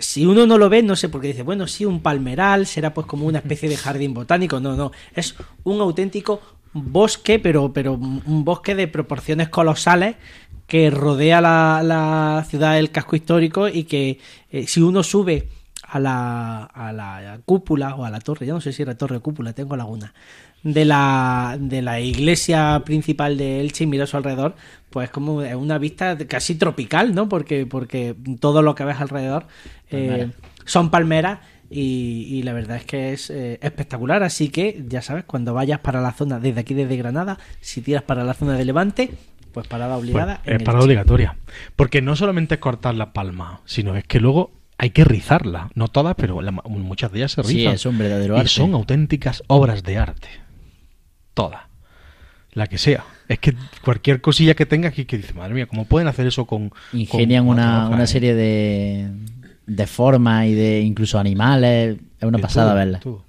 [0.01, 3.07] si uno no lo ve, no sé, porque dice, bueno, sí, un palmeral será pues
[3.07, 4.59] como una especie de jardín botánico.
[4.59, 6.41] No, no, es un auténtico
[6.73, 10.15] bosque, pero, pero un bosque de proporciones colosales
[10.71, 15.49] que rodea la, la ciudad del casco histórico y que eh, si uno sube
[15.83, 19.17] a la, a la cúpula o a la torre, ya no sé si era torre
[19.17, 20.13] o cúpula, tengo laguna,
[20.63, 24.55] de la, de la iglesia principal de Elche y mira a su alrededor,
[24.89, 27.27] pues como es una vista casi tropical, ¿no?
[27.29, 29.47] Porque, porque todo lo que ves alrededor
[29.89, 30.29] eh,
[30.65, 31.39] son palmeras
[31.69, 34.21] y, y la verdad es que es eh, espectacular.
[34.23, 38.03] Así que ya sabes, cuando vayas para la zona, desde aquí, desde Granada, si tiras
[38.03, 39.09] para la zona de Levante,
[39.53, 40.41] pues parada obligada.
[40.43, 40.91] Pues, en es parada Elche.
[40.93, 41.37] obligatoria.
[41.75, 45.69] Porque no solamente es cortar la palma, sino es que luego hay que rizarla.
[45.75, 47.73] No todas, pero la muchas de ellas se Sí, rizan.
[47.73, 48.49] es un verdadero y arte.
[48.49, 50.27] son auténticas obras de arte.
[51.49, 51.61] Todas.
[52.53, 53.03] La que sea.
[53.29, 56.45] Es que cualquier cosilla que tenga aquí que dice, madre mía, ¿cómo pueden hacer eso
[56.45, 56.71] con.
[56.93, 59.07] Ingenian con una, una serie de,
[59.65, 61.97] de formas y de incluso animales.
[62.19, 62.99] Es una De pasada todo, verla.
[62.99, 63.23] todo.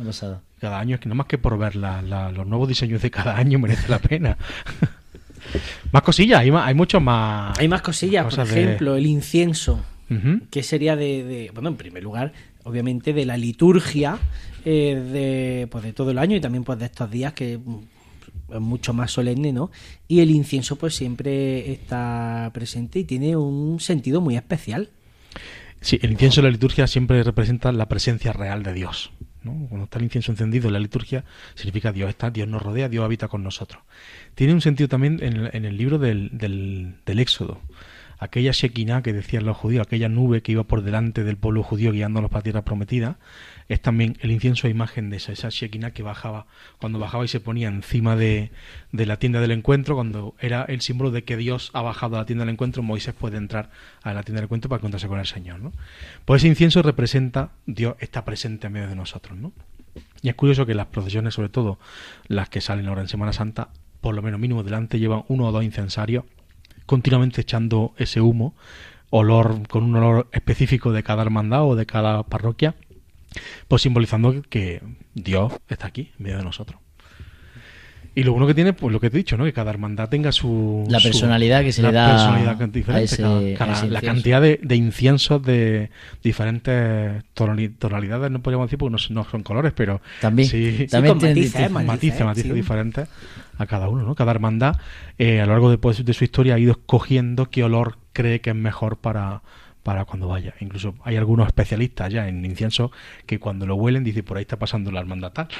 [0.00, 0.40] Una pasada.
[0.60, 3.10] Cada año, es que no más que por ver la- la- los nuevos diseños de
[3.10, 4.36] cada año merece la pena.
[5.92, 7.58] más cosillas, hay, más, hay muchos más.
[7.58, 9.84] Hay más cosillas, por de- ejemplo, el incienso.
[10.10, 10.40] Ujú.
[10.50, 12.32] que sería de, de- bueno, en primer lugar,
[12.64, 14.18] obviamente de la liturgia
[14.64, 18.54] eh, de, pues de todo el año y también pues de estos días que mm,
[18.54, 19.70] es mucho más solemne, ¿no?
[20.08, 24.90] Y el incienso pues siempre está presente y tiene un sentido muy especial.
[25.80, 29.12] Sí, el incienso en la liturgia siempre representa la presencia real de Dios.
[29.42, 33.04] Cuando está el incienso encendido en la liturgia, significa Dios está, Dios nos rodea, Dios
[33.04, 33.82] habita con nosotros.
[34.34, 37.60] Tiene un sentido también en el, en el libro del, del, del Éxodo.
[38.18, 41.92] Aquella Shekinah que decían los judíos, aquella nube que iba por delante del pueblo judío
[41.92, 43.18] guiándolos para tierra prometida,
[43.68, 46.46] es también el incienso a imagen de esa, esa Shekinah que bajaba,
[46.78, 48.50] cuando bajaba y se ponía encima de,
[48.92, 52.20] de la tienda del encuentro, cuando era el símbolo de que Dios ha bajado a
[52.20, 53.70] la tienda del encuentro, Moisés puede entrar
[54.02, 55.60] a la tienda del encuentro para encontrarse con el Señor.
[55.60, 55.72] ¿no?
[56.24, 59.38] Pues ese incienso representa, Dios está presente en medio de nosotros.
[59.38, 59.52] ¿no?
[60.22, 61.78] Y es curioso que las procesiones, sobre todo
[62.28, 63.68] las que salen ahora en Semana Santa,
[64.00, 66.24] por lo menos mínimo delante llevan uno o dos incensarios
[66.86, 68.54] continuamente echando ese humo,
[69.10, 72.74] olor con un olor específico de cada hermandad o de cada parroquia,
[73.68, 74.82] pues simbolizando que
[75.14, 76.83] Dios está aquí, en medio de nosotros.
[78.16, 79.44] Y lo bueno que tiene, pues lo que te he dicho, ¿no?
[79.44, 80.84] Que cada hermandad tenga su...
[80.88, 84.40] La su- personalidad que se le da personalidad a diferente, ese- cada- a la cantidad
[84.40, 85.90] de, de inciensos de
[86.22, 90.86] diferentes tonali- tonalidades, no podríamos decir porque no, son- no son colores, pero También, sí,
[90.90, 92.54] también tiene matices, matices, matices, matices sí.
[92.54, 93.08] diferentes
[93.58, 94.14] a cada uno, ¿no?
[94.14, 94.76] Cada hermandad
[95.18, 98.40] eh, a lo largo de, pues, de su historia ha ido escogiendo qué olor cree
[98.40, 99.42] que es mejor para,
[99.84, 100.54] para cuando vaya.
[100.60, 102.90] Incluso hay algunos especialistas ya en incienso
[103.26, 105.48] que cuando lo huelen dicen por ahí está pasando la hermandad tal.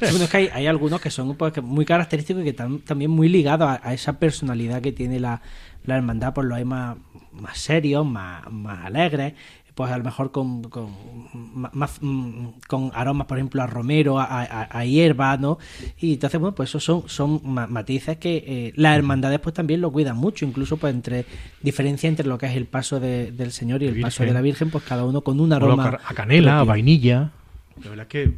[0.00, 3.78] Bueno, es que hay, algunos que son muy característicos y que están también muy ligados
[3.82, 5.40] a, esa personalidad que tiene la,
[5.84, 6.96] la hermandad, pues los hay más,
[7.32, 9.34] más serios, más, más alegres,
[9.76, 10.88] pues a lo mejor con, con,
[11.74, 15.58] más, mm, con aromas, por ejemplo, a romero, a, a- a hierba, ¿no?
[16.00, 19.82] Y entonces, bueno, pues esos son, son ma- matices que eh, las hermandades pues también
[19.82, 21.26] lo cuidan mucho, incluso pues entre
[21.62, 24.40] diferencia entre lo que es el paso de- del Señor y el paso de la
[24.40, 25.98] Virgen, pues cada uno con un aroma.
[26.04, 27.30] a canela, a vainilla.
[27.84, 28.34] La verdad es que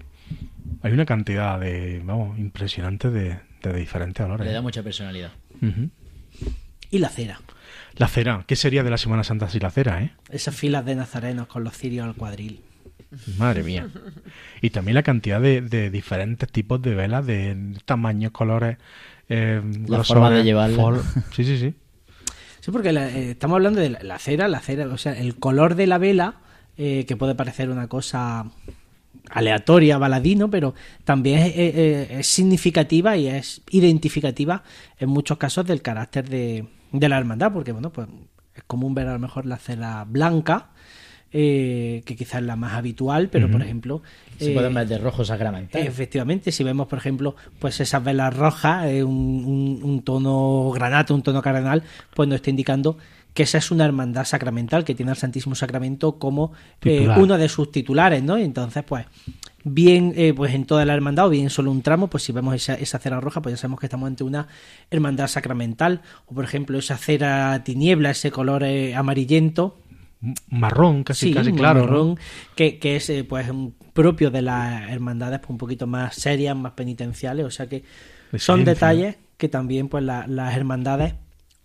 [0.83, 4.45] hay una cantidad de, vamos, impresionante de, de diferentes olores.
[4.45, 5.31] Le da mucha personalidad.
[6.91, 7.41] Y la cera.
[7.99, 10.13] La cera, ¿qué sería de la Semana Santa sin la cera, eh?
[10.31, 12.61] Esas filas de nazarenos con los cirios al cuadril.
[13.39, 13.89] Madre mía.
[14.61, 18.77] Y también la cantidad de, de diferentes tipos de velas, de tamaños, colores,
[19.29, 20.77] eh, La forma de grosores, llevarla.
[20.77, 21.03] for-
[21.35, 21.75] Sí, sí, sí.
[22.61, 25.37] Sí, porque la- eh, estamos hablando de la, la cera, la cera, o sea, el
[25.37, 26.35] color de la vela,
[26.77, 28.45] eh, que puede parecer una cosa
[29.31, 30.75] aleatoria, baladino, pero
[31.05, 34.63] también es- es significativa y es identificativa
[34.99, 38.09] en muchos casos del carácter de, de la hermandad, porque bueno, pues
[38.55, 40.69] es común ver a lo mejor la cera blanca,
[41.31, 44.03] eh, que quizás es la más habitual, pero por ejemplo...
[44.39, 45.83] Se eh, pueden ver de rojo sacramental.
[45.83, 51.13] Efectivamente, si vemos, por ejemplo, pues esas velas rojas, eh, un, un- un tono granate,
[51.13, 51.83] un tono cardenal,
[52.15, 52.97] pues nos está indicando
[53.39, 56.51] que esa es una hermandad sacramental que tiene al Santísimo Sacramento como
[56.83, 58.37] eh, uno de sus titulares, ¿no?
[58.37, 59.07] Y entonces, pues,
[59.63, 62.53] bien, eh, pues en toda la hermandad o bien solo un tramo, pues si vemos
[62.57, 64.49] esa, esa cera roja, pues ya sabemos que estamos ante una
[64.91, 66.01] hermandad sacramental.
[66.27, 69.79] O, por ejemplo, esa cera tiniebla, ese color eh, amarillento,
[70.51, 71.83] Marrón, casi, Sí, casi claro.
[71.83, 71.87] ¿no?
[71.87, 72.19] marrón,
[72.57, 73.47] que, que es pues
[73.93, 77.85] propio de las hermandades pues, un poquito más serias, más penitenciales, o sea que
[78.37, 81.15] son detalles que también pues la- las hermandades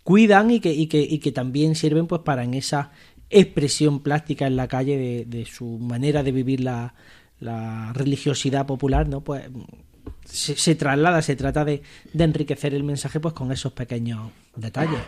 [0.03, 2.91] cuidan y que, y que, y que también sirven pues para en esa
[3.29, 6.93] expresión plástica en la calle de, de su manera de vivir la,
[7.93, 9.21] religiosidad popular, ¿no?
[9.21, 9.43] Pues
[10.23, 11.81] se, se traslada, se trata de,
[12.13, 14.99] de enriquecer el mensaje pues con esos pequeños detalles.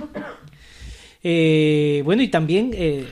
[1.27, 3.07] Eh, bueno, y también eh,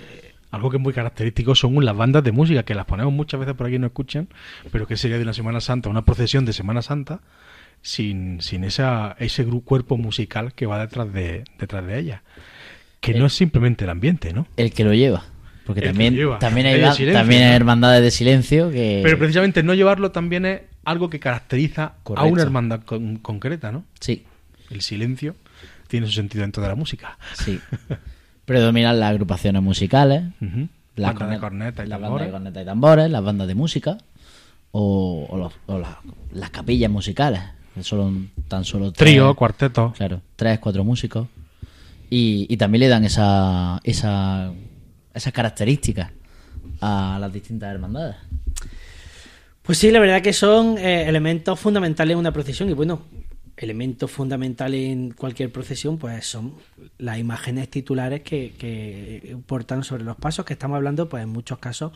[0.51, 3.55] Algo que es muy característico son las bandas de música, que las ponemos muchas veces
[3.55, 4.27] por aquí y no escuchan,
[4.71, 7.21] pero que sería de una Semana Santa, una procesión de Semana Santa,
[7.83, 12.23] sin, sin esa, ese cuerpo musical que va detrás de, detrás de ella.
[13.01, 14.47] Que no es simplemente el ambiente, ¿no?
[14.57, 15.25] El que lo lleva.
[15.65, 16.39] Porque El también, lleva.
[16.39, 19.01] también, hay, silencio, también hermandades de silencio que...
[19.03, 22.31] Pero precisamente no llevarlo también es algo que caracteriza a Correcto.
[22.33, 23.83] una hermandad con- concreta, ¿no?
[23.99, 24.25] Sí,
[24.71, 25.35] El silencio
[25.87, 27.17] tiene su sentido dentro de la música.
[27.35, 27.59] sí.
[28.45, 30.67] Predominan las agrupaciones musicales, Ujú.
[30.97, 33.55] las Banda de cornet- corneta y las bandas de corneta y tambores, las bandas de
[33.55, 33.97] música
[34.71, 35.95] o, o los- o las,
[36.33, 37.39] las capillas musicales.
[37.81, 38.11] Solo,
[38.47, 39.93] tan solo tres- Trío, cuarteto.
[39.97, 41.27] Claro, tres, cuatro músicos.
[42.09, 44.53] Y, y también le dan esa, esa,
[45.13, 46.11] esas características
[46.81, 48.15] a las distintas hermandades.
[49.63, 53.03] Pues sí, la verdad que son eh, elementos fundamentales en una procesión y bueno,
[53.55, 56.53] elementos fundamentales en cualquier procesión pues son
[56.97, 61.59] las imágenes titulares que, que portan sobre los pasos, que estamos hablando pues en muchos
[61.59, 61.93] casos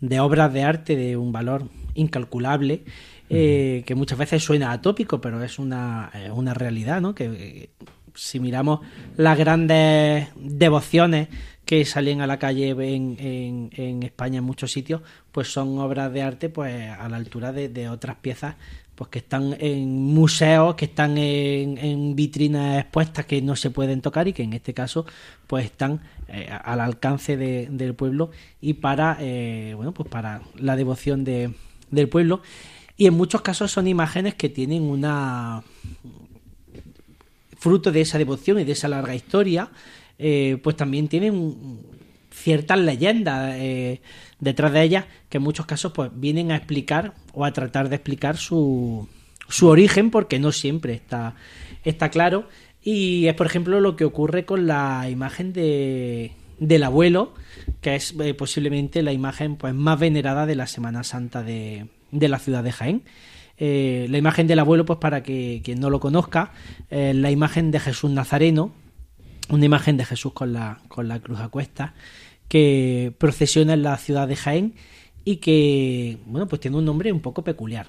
[0.00, 2.84] de obras de arte de un valor incalculable,
[3.30, 7.14] eh, que muchas veces suena atópico, pero es una, eh, una realidad, ¿no?
[7.14, 7.70] Que eh,
[8.14, 8.80] si miramos
[9.16, 11.28] las grandes devociones
[11.64, 15.02] que salen a la calle en, en- España en muchos sitios,
[15.32, 18.54] pues son obras de arte pues a la altura de, de otras piezas
[18.94, 24.00] pues que están en museos, que están en, en vitrinas expuestas que no se pueden
[24.00, 25.04] tocar y que en este caso
[25.46, 26.00] pues están
[26.64, 29.18] al alcance de- del pueblo y para
[29.76, 31.52] bueno pues para la devoción de-
[31.90, 32.40] del pueblo
[32.96, 35.62] y en muchos casos son imágenes que tienen una
[37.58, 39.70] fruto de esa devoción y de esa larga historia,
[40.18, 41.80] eh, pues también tienen
[42.30, 44.00] ciertas leyendas eh,
[44.40, 47.96] detrás de ellas que en muchos casos pues vienen a explicar o a tratar de
[47.96, 49.08] explicar su,
[49.48, 51.34] su origen porque no siempre está,
[51.84, 52.48] está claro.
[52.82, 57.34] Y es por ejemplo lo que ocurre con la imagen de, del abuelo
[57.80, 62.28] que es eh, posiblemente la imagen pues más venerada de la Semana Santa de, de
[62.28, 63.02] la ciudad de Jaén
[63.58, 66.52] eh, la imagen del abuelo, pues para que quien no lo conozca,
[66.90, 68.72] eh, la imagen de Jesús Nazareno,
[69.48, 71.92] una imagen de Jesús con la, con la cruz a cuestas,
[72.48, 74.74] que procesiona en la ciudad de Jaén
[75.24, 77.88] y que, bueno, pues tiene un nombre un poco peculiar,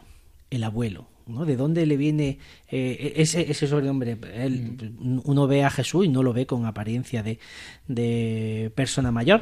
[0.50, 1.08] el abuelo.
[1.28, 1.46] ¿No?
[1.46, 4.18] ¿De dónde le viene eh, ese, ese sobrenombre?
[4.34, 7.40] Él- Uno ve a Jesús y no lo ve con apariencia de,
[7.88, 9.42] de persona mayor.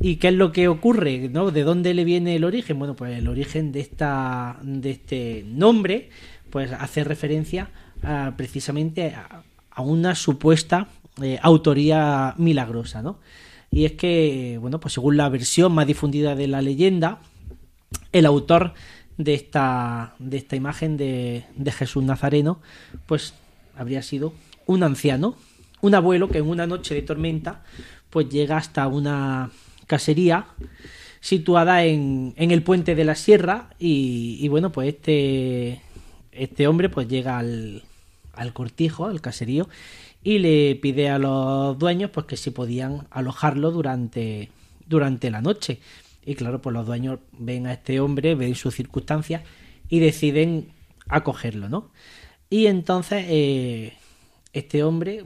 [0.00, 1.28] ¿Y qué es lo que ocurre?
[1.28, 1.50] ¿no?
[1.50, 2.78] ¿De dónde le viene el origen?
[2.78, 6.10] Bueno, pues el origen de, esta, de este nombre
[6.50, 7.70] pues hace referencia
[8.02, 10.88] a, precisamente a, a una supuesta
[11.22, 13.18] eh, autoría milagrosa, ¿no?
[13.70, 17.20] Y es que, bueno, pues según la versión más difundida de la leyenda,
[18.12, 18.74] el autor
[19.18, 22.60] de esta, de esta imagen de, de Jesús Nazareno,
[23.06, 23.34] pues
[23.76, 24.32] habría sido
[24.66, 25.36] un anciano,
[25.80, 27.62] un abuelo que en una noche de tormenta,
[28.10, 29.50] pues llega hasta una
[29.86, 30.46] casería
[31.20, 35.80] situada en, en el puente de la sierra y, bueno, pues este,
[36.32, 37.84] este hombre pues llega al,
[38.34, 39.68] al cortijo, al caserío,
[40.24, 44.50] y le pide a los dueños pues que si podían alojarlo durante,
[44.86, 45.78] durante la noche.
[46.24, 49.42] Y claro, pues los dueños ven a este hombre, ven sus circunstancias
[49.88, 50.68] y deciden
[51.08, 51.90] acogerlo, ¿no?
[52.48, 53.92] Y entonces eh,
[54.52, 55.24] este hombre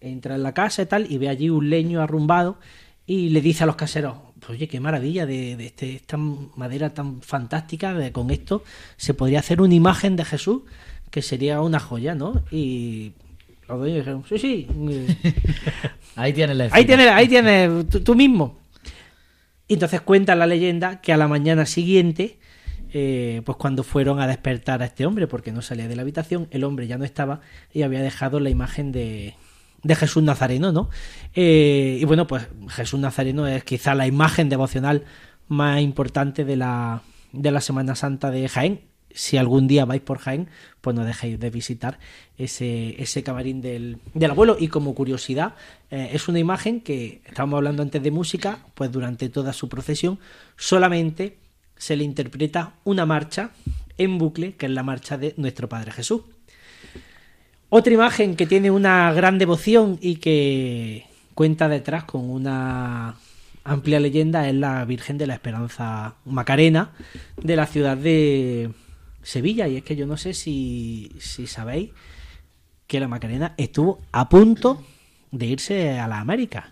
[0.00, 2.58] entra en la casa y tal y ve allí un leño arrumbado
[3.06, 4.14] y le dice a los caseros,
[4.48, 8.62] oye, qué maravilla de, de este- esta madera tan fantástica, de, con esto
[8.96, 10.62] se podría hacer una imagen de Jesús
[11.10, 12.42] que sería una joya, ¿no?
[12.50, 13.12] Y
[13.68, 14.66] los dueños dijeron, sí, sí,
[16.16, 18.58] Ahí tienes la Ahí tienes, ahí tienes tú, tú mismo.
[19.68, 22.38] Entonces cuenta la leyenda que a la mañana siguiente,
[22.92, 26.48] eh, pues cuando fueron a despertar a este hombre, porque no salía de la habitación,
[26.50, 27.40] el hombre ya no estaba
[27.72, 29.34] y había dejado la imagen de,
[29.82, 30.90] de Jesús Nazareno, ¿no?
[31.34, 35.04] Eh, y bueno, pues Jesús Nazareno es quizá la imagen devocional
[35.48, 37.02] más importante de la,
[37.32, 38.91] de la Semana Santa de Jaén.
[39.14, 40.48] Si algún día vais por Jaén,
[40.80, 41.98] pues no dejéis de visitar
[42.38, 44.56] ese, ese camarín del, del abuelo.
[44.58, 45.54] Y como curiosidad,
[45.90, 50.18] eh, es una imagen que, estábamos hablando antes de música, pues durante toda su procesión
[50.56, 51.38] solamente
[51.76, 53.50] se le interpreta una marcha
[53.98, 56.22] en bucle, que es la marcha de nuestro Padre Jesús.
[57.68, 63.16] Otra imagen que tiene una gran devoción y que cuenta detrás con una
[63.64, 66.90] amplia leyenda es la Virgen de la Esperanza Macarena
[67.36, 68.70] de la ciudad de
[69.22, 69.68] Sevilla.
[69.68, 71.90] Y es que yo no sé si, si sabéis
[72.86, 74.82] que la Macarena estuvo a punto
[75.30, 76.70] de irse a la América.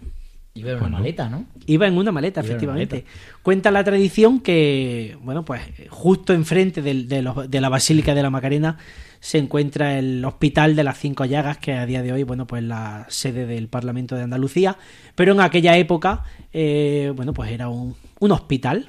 [0.53, 1.47] Y ver una maleta, ¿no?
[1.67, 3.05] Iba en una maleta, Iba en una efectivamente.
[3.43, 8.31] Cuenta la tradición que, bueno, pues justo enfrente de, los- de la Basílica de la
[8.31, 8.77] Macarena
[9.21, 12.63] se encuentra el Hospital de las Cinco Llagas, que a día de hoy, bueno, pues
[12.65, 14.77] la sede del Parlamento de Andalucía.
[15.15, 18.89] Pero en aquella época, eh, bueno, pues era un, un hospital.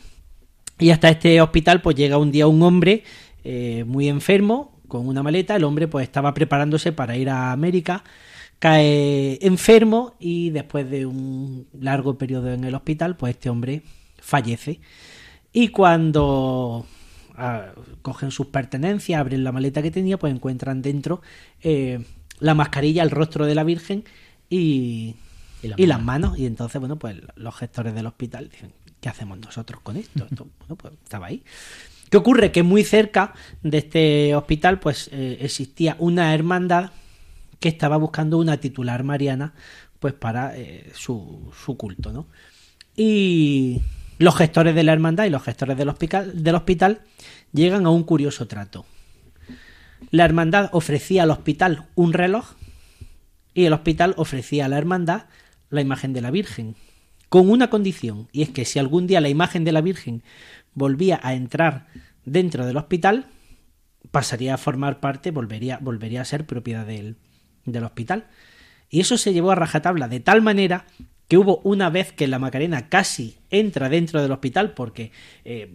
[0.80, 3.04] Y hasta este hospital, pues llega un día un hombre
[3.44, 5.56] eh, muy enfermo, con una maleta.
[5.56, 8.04] El hombre, pues estaba preparándose para ir a América
[8.62, 13.82] cae enfermo y después de un largo periodo en el hospital, pues este hombre
[14.22, 14.80] fallece.
[15.52, 16.86] Y cuando
[17.36, 17.72] ah,
[18.04, 21.24] cogen sus pertenencias, abren la maleta que tenía, pues encuentran dentro
[21.64, 22.06] eh,
[22.40, 24.04] la mascarilla, el rostro de la Virgen
[24.48, 25.16] y,
[25.64, 26.38] Y las y las manos.
[26.38, 30.28] Y entonces, bueno, pues los gestores del hospital dicen, ¿qué hacemos nosotros con esto?
[30.30, 31.42] Esto, bueno, pues estaba ahí.
[32.12, 32.52] ¿Qué ocurre?
[32.52, 33.34] Que muy cerca
[33.64, 36.92] de este hospital, pues eh, existía una hermandad
[37.62, 39.54] que estaba buscando una titular mariana
[40.00, 42.28] pues para eh, su, su culto, ¿no?
[42.98, 43.82] Y
[44.18, 47.00] los gestores de la hermandad y los gestores del hospital, del hospital
[47.54, 48.86] llegan a un curioso trato.
[50.10, 52.56] La hermandad ofrecía al hospital un reloj
[53.54, 55.28] y el hospital ofrecía a la hermandad
[55.70, 56.76] la imagen de la Virgen,
[57.30, 60.22] con una condición, y es que si algún día la imagen de la Virgen
[60.74, 61.88] volvía a entrar
[62.26, 63.28] dentro del hospital,
[64.12, 67.18] pasaría a formar parte, volvería, volvería a ser propiedad del,
[67.66, 68.28] del hospital.
[68.90, 70.86] Y eso se llevó a rajatabla de tal manera
[71.32, 75.14] que hubo una vez que la Macarena casi entra dentro del hospital porque
[75.46, 75.72] eh,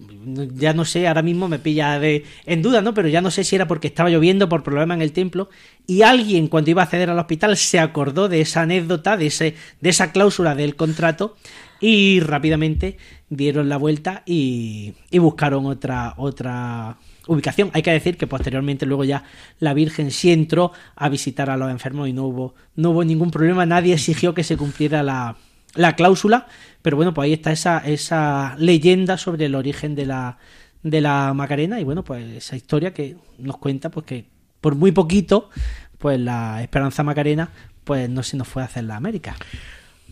[0.52, 2.92] ya no sé, ahora mismo me pilla de, en duda, ¿no?
[2.92, 5.48] Pero ya no sé si era porque estaba lloviendo por problema en el templo
[5.86, 9.54] y alguien cuando iba a acceder al hospital se acordó de esa anécdota, de, ese,
[9.80, 11.38] de esa cláusula del contrato
[11.80, 12.98] y rápidamente
[13.28, 16.96] dieron la vuelta y, y buscaron otra, otra
[17.26, 17.70] ubicación.
[17.72, 19.24] Hay que decir que posteriormente luego ya
[19.58, 23.30] la Virgen sí entró a visitar a los enfermos y no hubo, no hubo ningún
[23.30, 25.36] problema, nadie exigió que se cumpliera la,
[25.74, 26.46] la cláusula,
[26.82, 30.38] pero bueno, pues ahí está esa, esa leyenda sobre el origen de la,
[30.82, 34.26] de la Macarena y bueno, pues esa historia que nos cuenta pues que
[34.60, 35.50] por muy poquito,
[35.98, 37.50] pues la Esperanza Macarena
[37.84, 39.36] pues no se nos fue a hacer la América.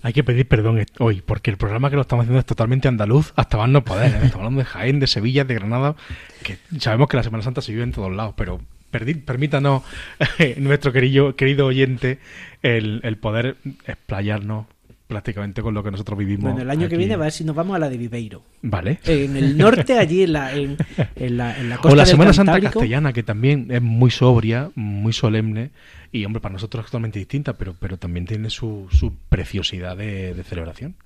[0.04, 3.32] Hay que pedir perdón hoy, porque el programa que lo estamos haciendo es totalmente andaluz,
[3.36, 4.10] hasta más no poder.
[4.12, 4.16] ¿eh?
[4.16, 5.96] Estamos hablando de Jaén, de Sevilla, de Granada,
[6.42, 9.82] que sabemos que la Semana Santa se vive en todos lados, pero permítanos,
[10.58, 12.18] nuestro querido, querido oyente,
[12.60, 14.66] el, el poder explayarnos
[15.14, 16.42] prácticamente con lo que nosotros vivimos.
[16.42, 18.42] Bueno, el año que viene va a ver si nos vamos a la de Viveiro.
[18.62, 18.98] Vale.
[19.04, 20.76] En el norte, allí en la, en,
[21.14, 24.10] en la, en la costa O la del Semana Santa castellana, que también es muy
[24.10, 25.70] sobria, muy solemne,
[26.10, 30.34] y hombre, para nosotros es totalmente distinta, pero, pero también tiene su, su preciosidad de,
[30.34, 30.96] de celebración.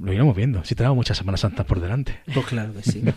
[0.00, 2.20] Lo iremos viendo, si tenemos muchas Semanas Santas por delante.
[2.32, 3.02] Pues claro que sí.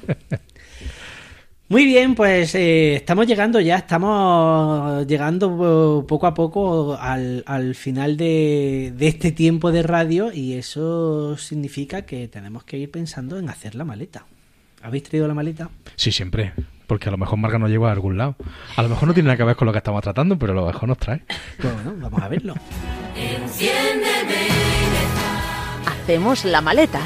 [1.68, 7.74] Muy bien, pues eh, estamos llegando ya, estamos llegando eh, poco a poco al, al
[7.74, 13.40] final de, de este tiempo de radio y eso significa que tenemos que ir pensando
[13.40, 14.28] en hacer la maleta.
[14.84, 15.70] ¿Habéis traído la maleta?
[15.96, 16.54] Sí, siempre,
[16.86, 18.36] porque a lo mejor Marga nos lleva a algún lado.
[18.76, 20.56] A lo mejor no tiene nada que ver con lo que estamos tratando, pero a
[20.56, 21.24] lo mejor nos trae.
[21.60, 22.54] Pues bueno, vamos a verlo.
[23.16, 24.50] Enciéndeme,
[25.88, 27.02] Hacemos la maleta.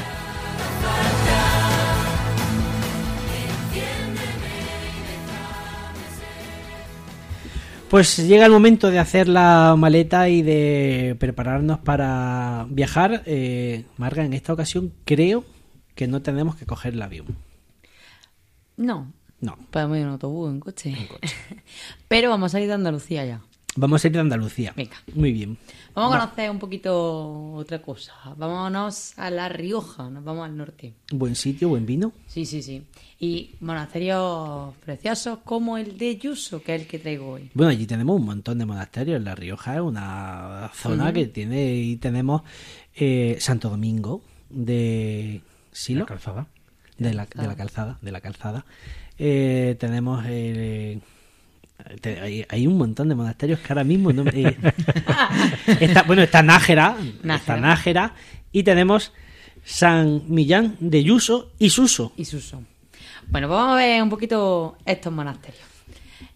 [7.90, 13.24] Pues llega el momento de hacer la maleta y de prepararnos para viajar.
[13.26, 15.44] Eh, Marga, en esta ocasión creo
[15.96, 17.26] que no tenemos que coger el avión.
[18.76, 20.94] No, No, podemos ir en autobús, en coche.
[22.08, 23.40] Pero vamos a ir de Andalucía ya.
[23.74, 24.72] vamos a ir de Andalucía.
[24.76, 24.96] Venga.
[25.14, 25.58] Muy bien.
[25.94, 28.12] Vamos a conocer un poquito otra cosa.
[28.36, 30.94] Vámonos a La Rioja, nos vamos al norte.
[31.12, 32.12] Buen sitio, buen vino.
[32.26, 32.84] Sí, sí, sí.
[33.18, 37.50] Y monasterios preciosos como el de Yuso, que es el que traigo hoy.
[37.54, 39.20] Bueno, allí tenemos un montón de monasterios.
[39.22, 42.42] La Rioja es una zona que tiene y tenemos
[42.94, 46.46] eh, Santo Domingo de Silo, La calzada.
[46.98, 48.64] de la, de la calzada, de la calzada.
[49.18, 50.98] Eh, tenemos eh,
[52.00, 54.56] te- hay, hay un montón de monasterios que ahora mismo no me- eh,
[55.80, 57.60] está, bueno está Nájera, está Nájera.
[57.60, 58.14] Nájera
[58.52, 59.12] y tenemos
[59.64, 62.12] San Millán de Yuso y Suso.
[62.16, 62.62] y Suso.
[63.28, 65.62] Bueno, pues vamos a ver un poquito estos monasterios.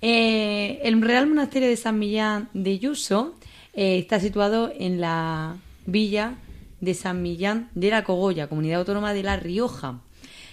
[0.00, 3.34] Eh, el Real Monasterio de San Millán de Yuso
[3.72, 6.34] eh, está situado en la villa
[6.80, 10.00] de San Millán de la Cogolla, comunidad autónoma de La Rioja,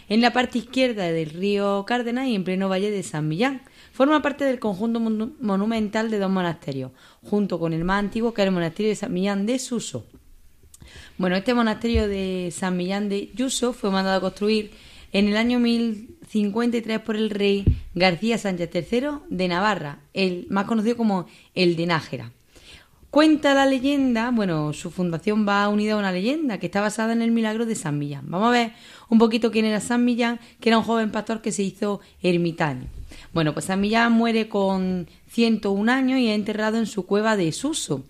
[0.08, 3.62] en la parte izquierda del río Cárdenas y en pleno valle de San Millán.
[4.02, 6.90] Forma parte del conjunto monu- monumental de dos monasterios,
[7.22, 10.08] junto con el más antiguo que es el monasterio de San Millán de Suso.
[11.20, 14.72] Bueno, este monasterio de San Millán de Yuso fue mandado a construir
[15.12, 20.98] en el año 1053 por el rey García Sánchez III de Navarra, el más conocido
[20.98, 22.32] como el de Nájera.
[23.12, 27.22] Cuenta la leyenda, bueno, su fundación va unida a una leyenda que está basada en
[27.22, 28.26] el milagro de San Millán.
[28.32, 28.72] Vamos a ver
[29.10, 32.88] un poquito quién era San Millán, que era un joven pastor que se hizo ermitaño.
[33.34, 37.52] Bueno, pues San Millán muere con 101 años y es enterrado en su cueva de
[37.52, 38.04] Suso.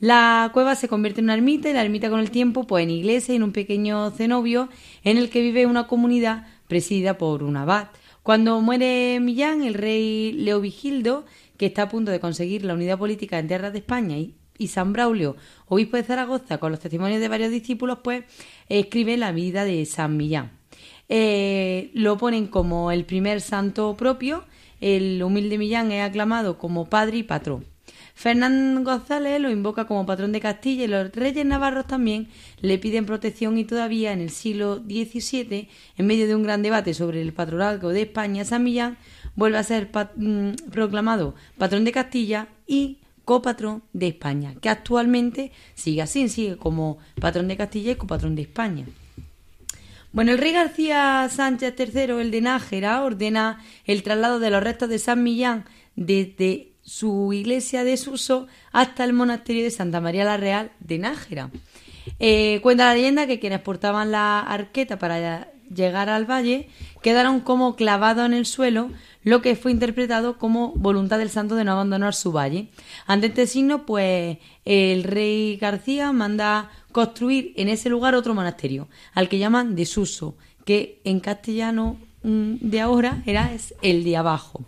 [0.00, 2.90] La cueva se convierte en una ermita y la ermita con el tiempo pues en
[2.90, 4.68] iglesia y en un pequeño cenobio
[5.04, 7.88] en el que vive una comunidad presidida por un abad.
[8.24, 11.24] Cuando muere Millán, el rey Leovigildo,
[11.56, 14.68] que está a punto de conseguir la unidad política en tierras de España y, y
[14.68, 18.24] San Braulio, obispo de Zaragoza, con los testimonios de varios discípulos, pues
[18.68, 20.52] escribe la vida de San Millán.
[21.08, 24.44] Eh, lo ponen como el primer santo propio,
[24.80, 27.64] el humilde Millán es aclamado como padre y patrón.
[28.14, 32.28] Fernán González lo invoca como patrón de Castilla y los reyes navarros también
[32.60, 35.68] le piden protección y todavía en el siglo XVII,
[35.98, 38.96] en medio de un gran debate sobre el patronazgo de España, San Millán
[39.34, 46.02] vuelve a ser mm, proclamado patrón de Castilla y copatrón de España, que actualmente sigue
[46.02, 48.86] así, sigue como patrón de Castilla y copatrón de España.
[50.14, 54.88] Bueno, el rey García Sánchez III, el de Nájera, ordena el traslado de los restos
[54.88, 55.64] de San Millán
[55.96, 61.50] desde su iglesia de Suso hasta el monasterio de Santa María la Real de Nájera.
[62.20, 66.68] Eh, cuenta la leyenda que quienes portaban la arqueta para llegar al valle
[67.02, 68.90] quedaron como clavados en el suelo,
[69.24, 72.68] lo que fue interpretado como voluntad del santo de no abandonar su valle.
[73.06, 79.28] Ante este signo, pues el rey García manda construir en ese lugar otro monasterio, al
[79.28, 84.64] que llaman desuso, que en castellano mm, de ahora era es el de abajo.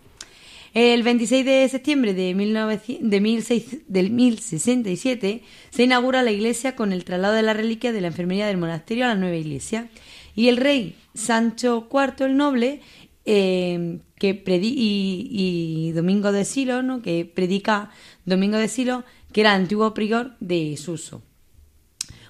[0.73, 6.91] El 26 de septiembre de, 1900 de 16 del 1067 se inaugura la iglesia con
[6.91, 9.87] el traslado de la reliquia de la enfermería del monasterio a la nueva iglesia.
[10.35, 12.81] Y el rey Sancho IV el Noble
[13.25, 17.01] eh, que predi- y, y Domingo de Silo, ¿no?
[17.01, 17.89] que predica
[18.25, 21.23] Domingo de Silo, que era antiguo prior de Suso.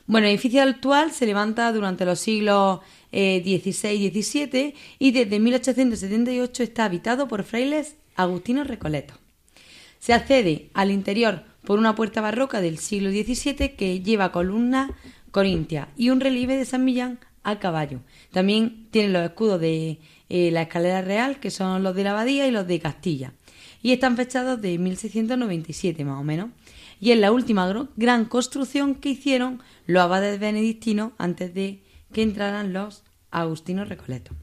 [0.07, 2.79] Bueno, el edificio actual se levanta durante los siglos
[3.11, 9.17] XVI y XVII y desde 1878 está habitado por frailes agustinos recoletos.
[9.99, 14.95] Se accede al interior por una puerta barroca del siglo XVII que lleva columna
[15.31, 17.99] corintia y un relieve de San Millán a caballo.
[18.31, 19.99] También tiene los escudos de
[20.29, 23.33] eh, la escalera real, que son los de la abadía y los de Castilla.
[23.81, 26.49] Y están fechados de 1697 más o menos.
[26.99, 32.73] Y es la última gran construcción que hicieron los abades benedictinos antes de que entraran
[32.73, 34.35] los agustinos recoletos.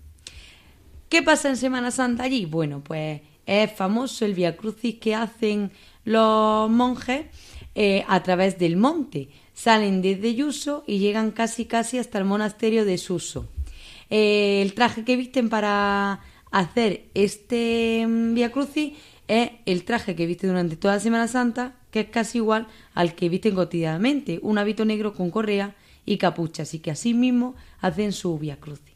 [1.08, 2.46] ¿Qué pasa en Semana Santa allí?
[2.46, 5.70] Bueno, pues es famoso el Via Crucis que hacen
[6.04, 7.26] los monjes
[7.74, 9.28] eh, a través del monte.
[9.52, 13.48] Salen desde Yuso y llegan casi casi hasta el monasterio de Suso.
[14.10, 18.92] Eh, el traje que visten para hacer este mm, Via Crucis
[19.26, 23.14] es el traje que viste durante toda la Semana Santa, que es casi igual al
[23.14, 28.10] que visten cotidianamente, un hábito negro con correa y capucha, así que así mismo hacen
[28.10, 28.92] su Via Crucis.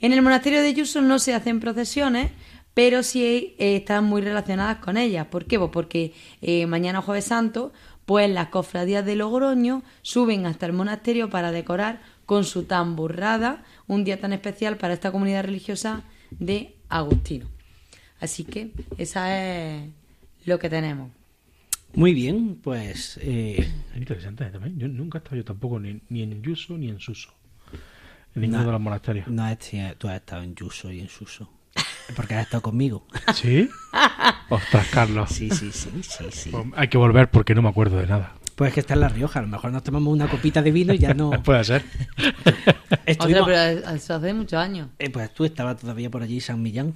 [0.00, 2.32] En el monasterio de Yuso no se hacen procesiones,
[2.74, 5.28] pero sí eh, están muy relacionadas con ellas.
[5.28, 5.60] ¿Por qué?
[5.60, 6.12] Pues porque
[6.42, 7.72] eh, mañana jueves santo,
[8.04, 14.02] pues las cofradías de Logroño suben hasta el monasterio para decorar con su tamburrada un
[14.02, 17.46] día tan especial para esta comunidad religiosa de Agustino.
[18.18, 19.88] Así que esa es
[20.46, 21.12] lo que tenemos.
[21.96, 24.78] Muy bien, pues eh, Es interesante también.
[24.78, 27.30] Yo nunca he estado yo tampoco ni, ni en Yuso ni en Suso.
[28.34, 28.66] En ninguno No.
[28.66, 29.28] de los monasterios.
[29.28, 29.58] no es
[29.98, 31.50] tú has estado en Yuso y en Suso.
[32.16, 33.06] Porque has estado conmigo.
[33.34, 33.68] ¿Sí?
[34.50, 35.30] Ostras, Carlos.
[35.30, 36.50] Sí, sí, sí, sí, sí.
[36.50, 38.34] Pues hay que volver porque no me acuerdo de nada.
[38.56, 39.38] Pues que está en La Rioja.
[39.40, 41.30] A lo mejor nos tomamos una copita de vino y ya no.
[41.42, 41.84] Puede ser.
[43.06, 44.88] Estuvimos- Otra, pero eso hace muchos años.
[44.98, 46.94] Eh, pues tú estabas todavía por allí, San Millán.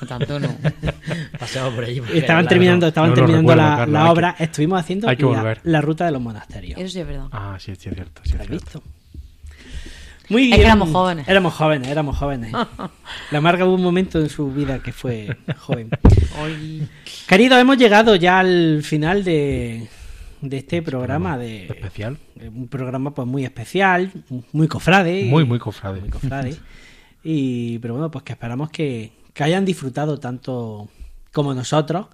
[0.00, 0.48] No tanto no.
[1.74, 2.00] Por allí.
[2.00, 4.36] porque Estaban terminando, estaban no terminando recuerdo, la, Carlos, la hay que- obra.
[4.38, 6.78] Estuvimos haciendo hay que la, ruta de los monasterios.
[6.78, 7.26] Eso sí es verdad.
[7.32, 8.20] Ah, sí, sí, es cierto.
[8.24, 8.64] Sí, es ¿Lo has cierto.
[8.64, 8.82] visto?
[10.28, 10.56] Muy Es bien.
[10.60, 11.28] que éramos jóvenes.
[11.28, 12.52] Éramos jóvenes, éramos jóvenes.
[13.30, 15.88] La Marga hubo un momento en su vida que fue joven.
[16.42, 16.86] Hoy-
[17.28, 19.86] Queridos, hemos llegado ya al final de,
[20.40, 22.18] de este programa de Especial.
[22.54, 24.10] un programa pues muy especial,
[24.52, 25.24] muy cofrade.
[25.26, 26.00] Muy, muy cofrade.
[26.00, 26.56] muy cofrade.
[27.22, 30.88] Y pero bueno, pues que esperamos que, que hayan disfrutado tanto
[31.30, 32.06] como nosotros.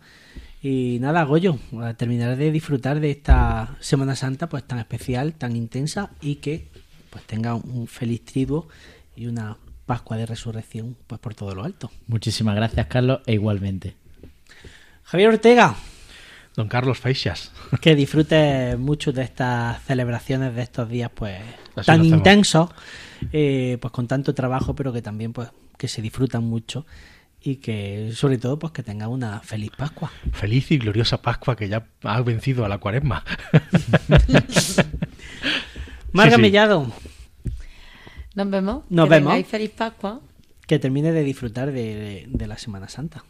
[0.61, 1.57] Y nada, Goyo,
[1.97, 6.67] terminaré de disfrutar de esta Semana Santa pues tan especial, tan intensa y que
[7.11, 8.67] pues tenga un feliz triduo
[9.15, 9.57] y una
[9.87, 11.93] Pascua de Resurrección pues por todo lo alto.
[12.09, 13.95] Muchísimas gracias, Carlos, e igualmente.
[15.05, 15.77] Javier Ortega,
[16.57, 17.53] Don Carlos Feixas.
[17.81, 21.41] que disfrutes mucho de estas celebraciones de estos días pues
[21.77, 22.71] Así tan intensos
[23.33, 26.85] eh, pues con tanto trabajo pero que también pues que se disfrutan mucho
[27.45, 31.69] y que sobre todo pues que tengan una feliz Pascua Feliz y gloriosa Pascua que
[31.69, 33.25] ya ha vencido a la cuaresma.
[36.13, 36.43] Marga sí.
[36.43, 36.93] Mellado
[38.35, 38.85] Nos vemos.
[38.91, 39.47] Nos Que vemos.
[39.47, 40.21] feliz Pascua.
[40.67, 43.25] que termine de disfrutar de, de- de la Semana Santa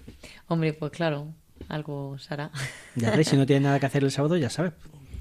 [0.48, 1.28] Hombre, pues claro,
[1.68, 2.50] algo será.
[2.96, 4.72] ya ves si no tienes nada que hacer el sábado ya sabes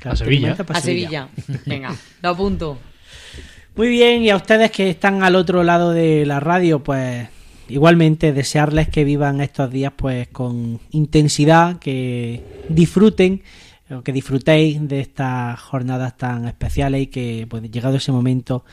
[0.03, 0.57] A Sevilla.
[0.67, 1.29] A Sevilla.
[1.65, 2.77] Venga, lo apunto.
[3.75, 7.29] Muy bien, y a ustedes que están al otro lado de la radio, pues
[7.67, 13.43] igualmente desearles que vivan estos días pues con intensidad, que disfruten,
[13.89, 18.63] o que disfrutéis de estas jornadas tan especiales y que pues llegado ese momento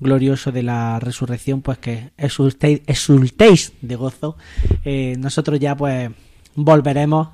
[0.00, 4.36] glorioso de la resurrección, pues que exultéis, exultéis de gozo.
[4.84, 6.10] Eh, nosotros ya pues
[6.54, 7.28] volveremos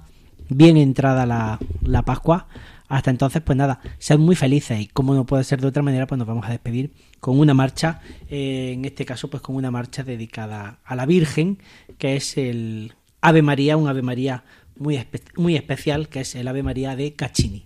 [0.48, 2.46] bien entrada la, la Pascua.
[2.92, 6.06] Hasta entonces, pues nada, sed muy felices y como no puede ser de otra manera,
[6.06, 9.70] pues nos vamos a despedir con una marcha, eh, en este caso, pues con una
[9.70, 11.56] marcha dedicada a la Virgen,
[11.96, 14.44] que es el Ave María, un Ave María
[14.76, 15.02] muy,
[15.36, 17.64] muy especial, que es el Ave María de Caccini.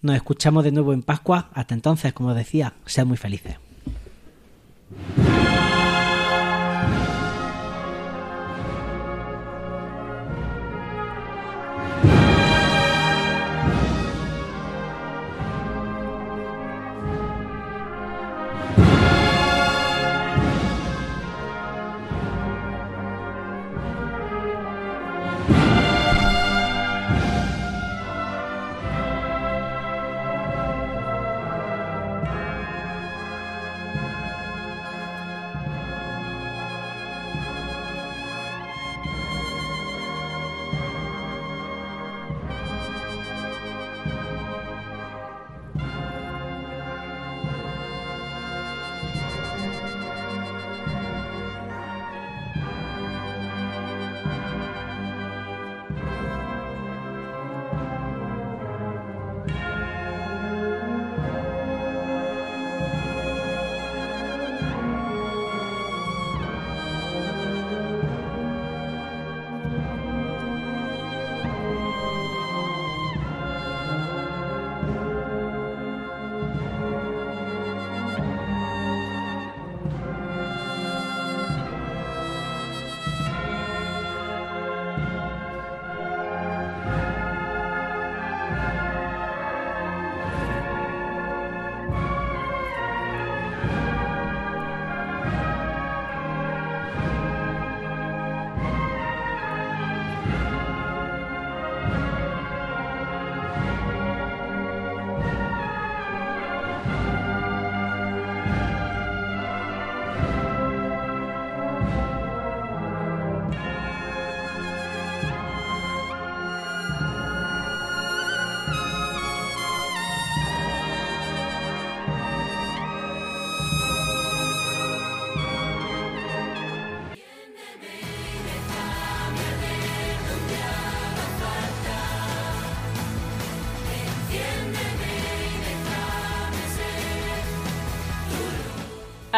[0.00, 1.50] Nos escuchamos de nuevo en Pascua.
[1.52, 3.56] Hasta entonces, como decía, sed muy felices.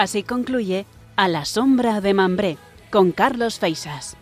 [0.02, 0.84] Así concluye
[1.14, 2.58] A la sombra de Mambré
[2.90, 4.16] con Carlos Feisas.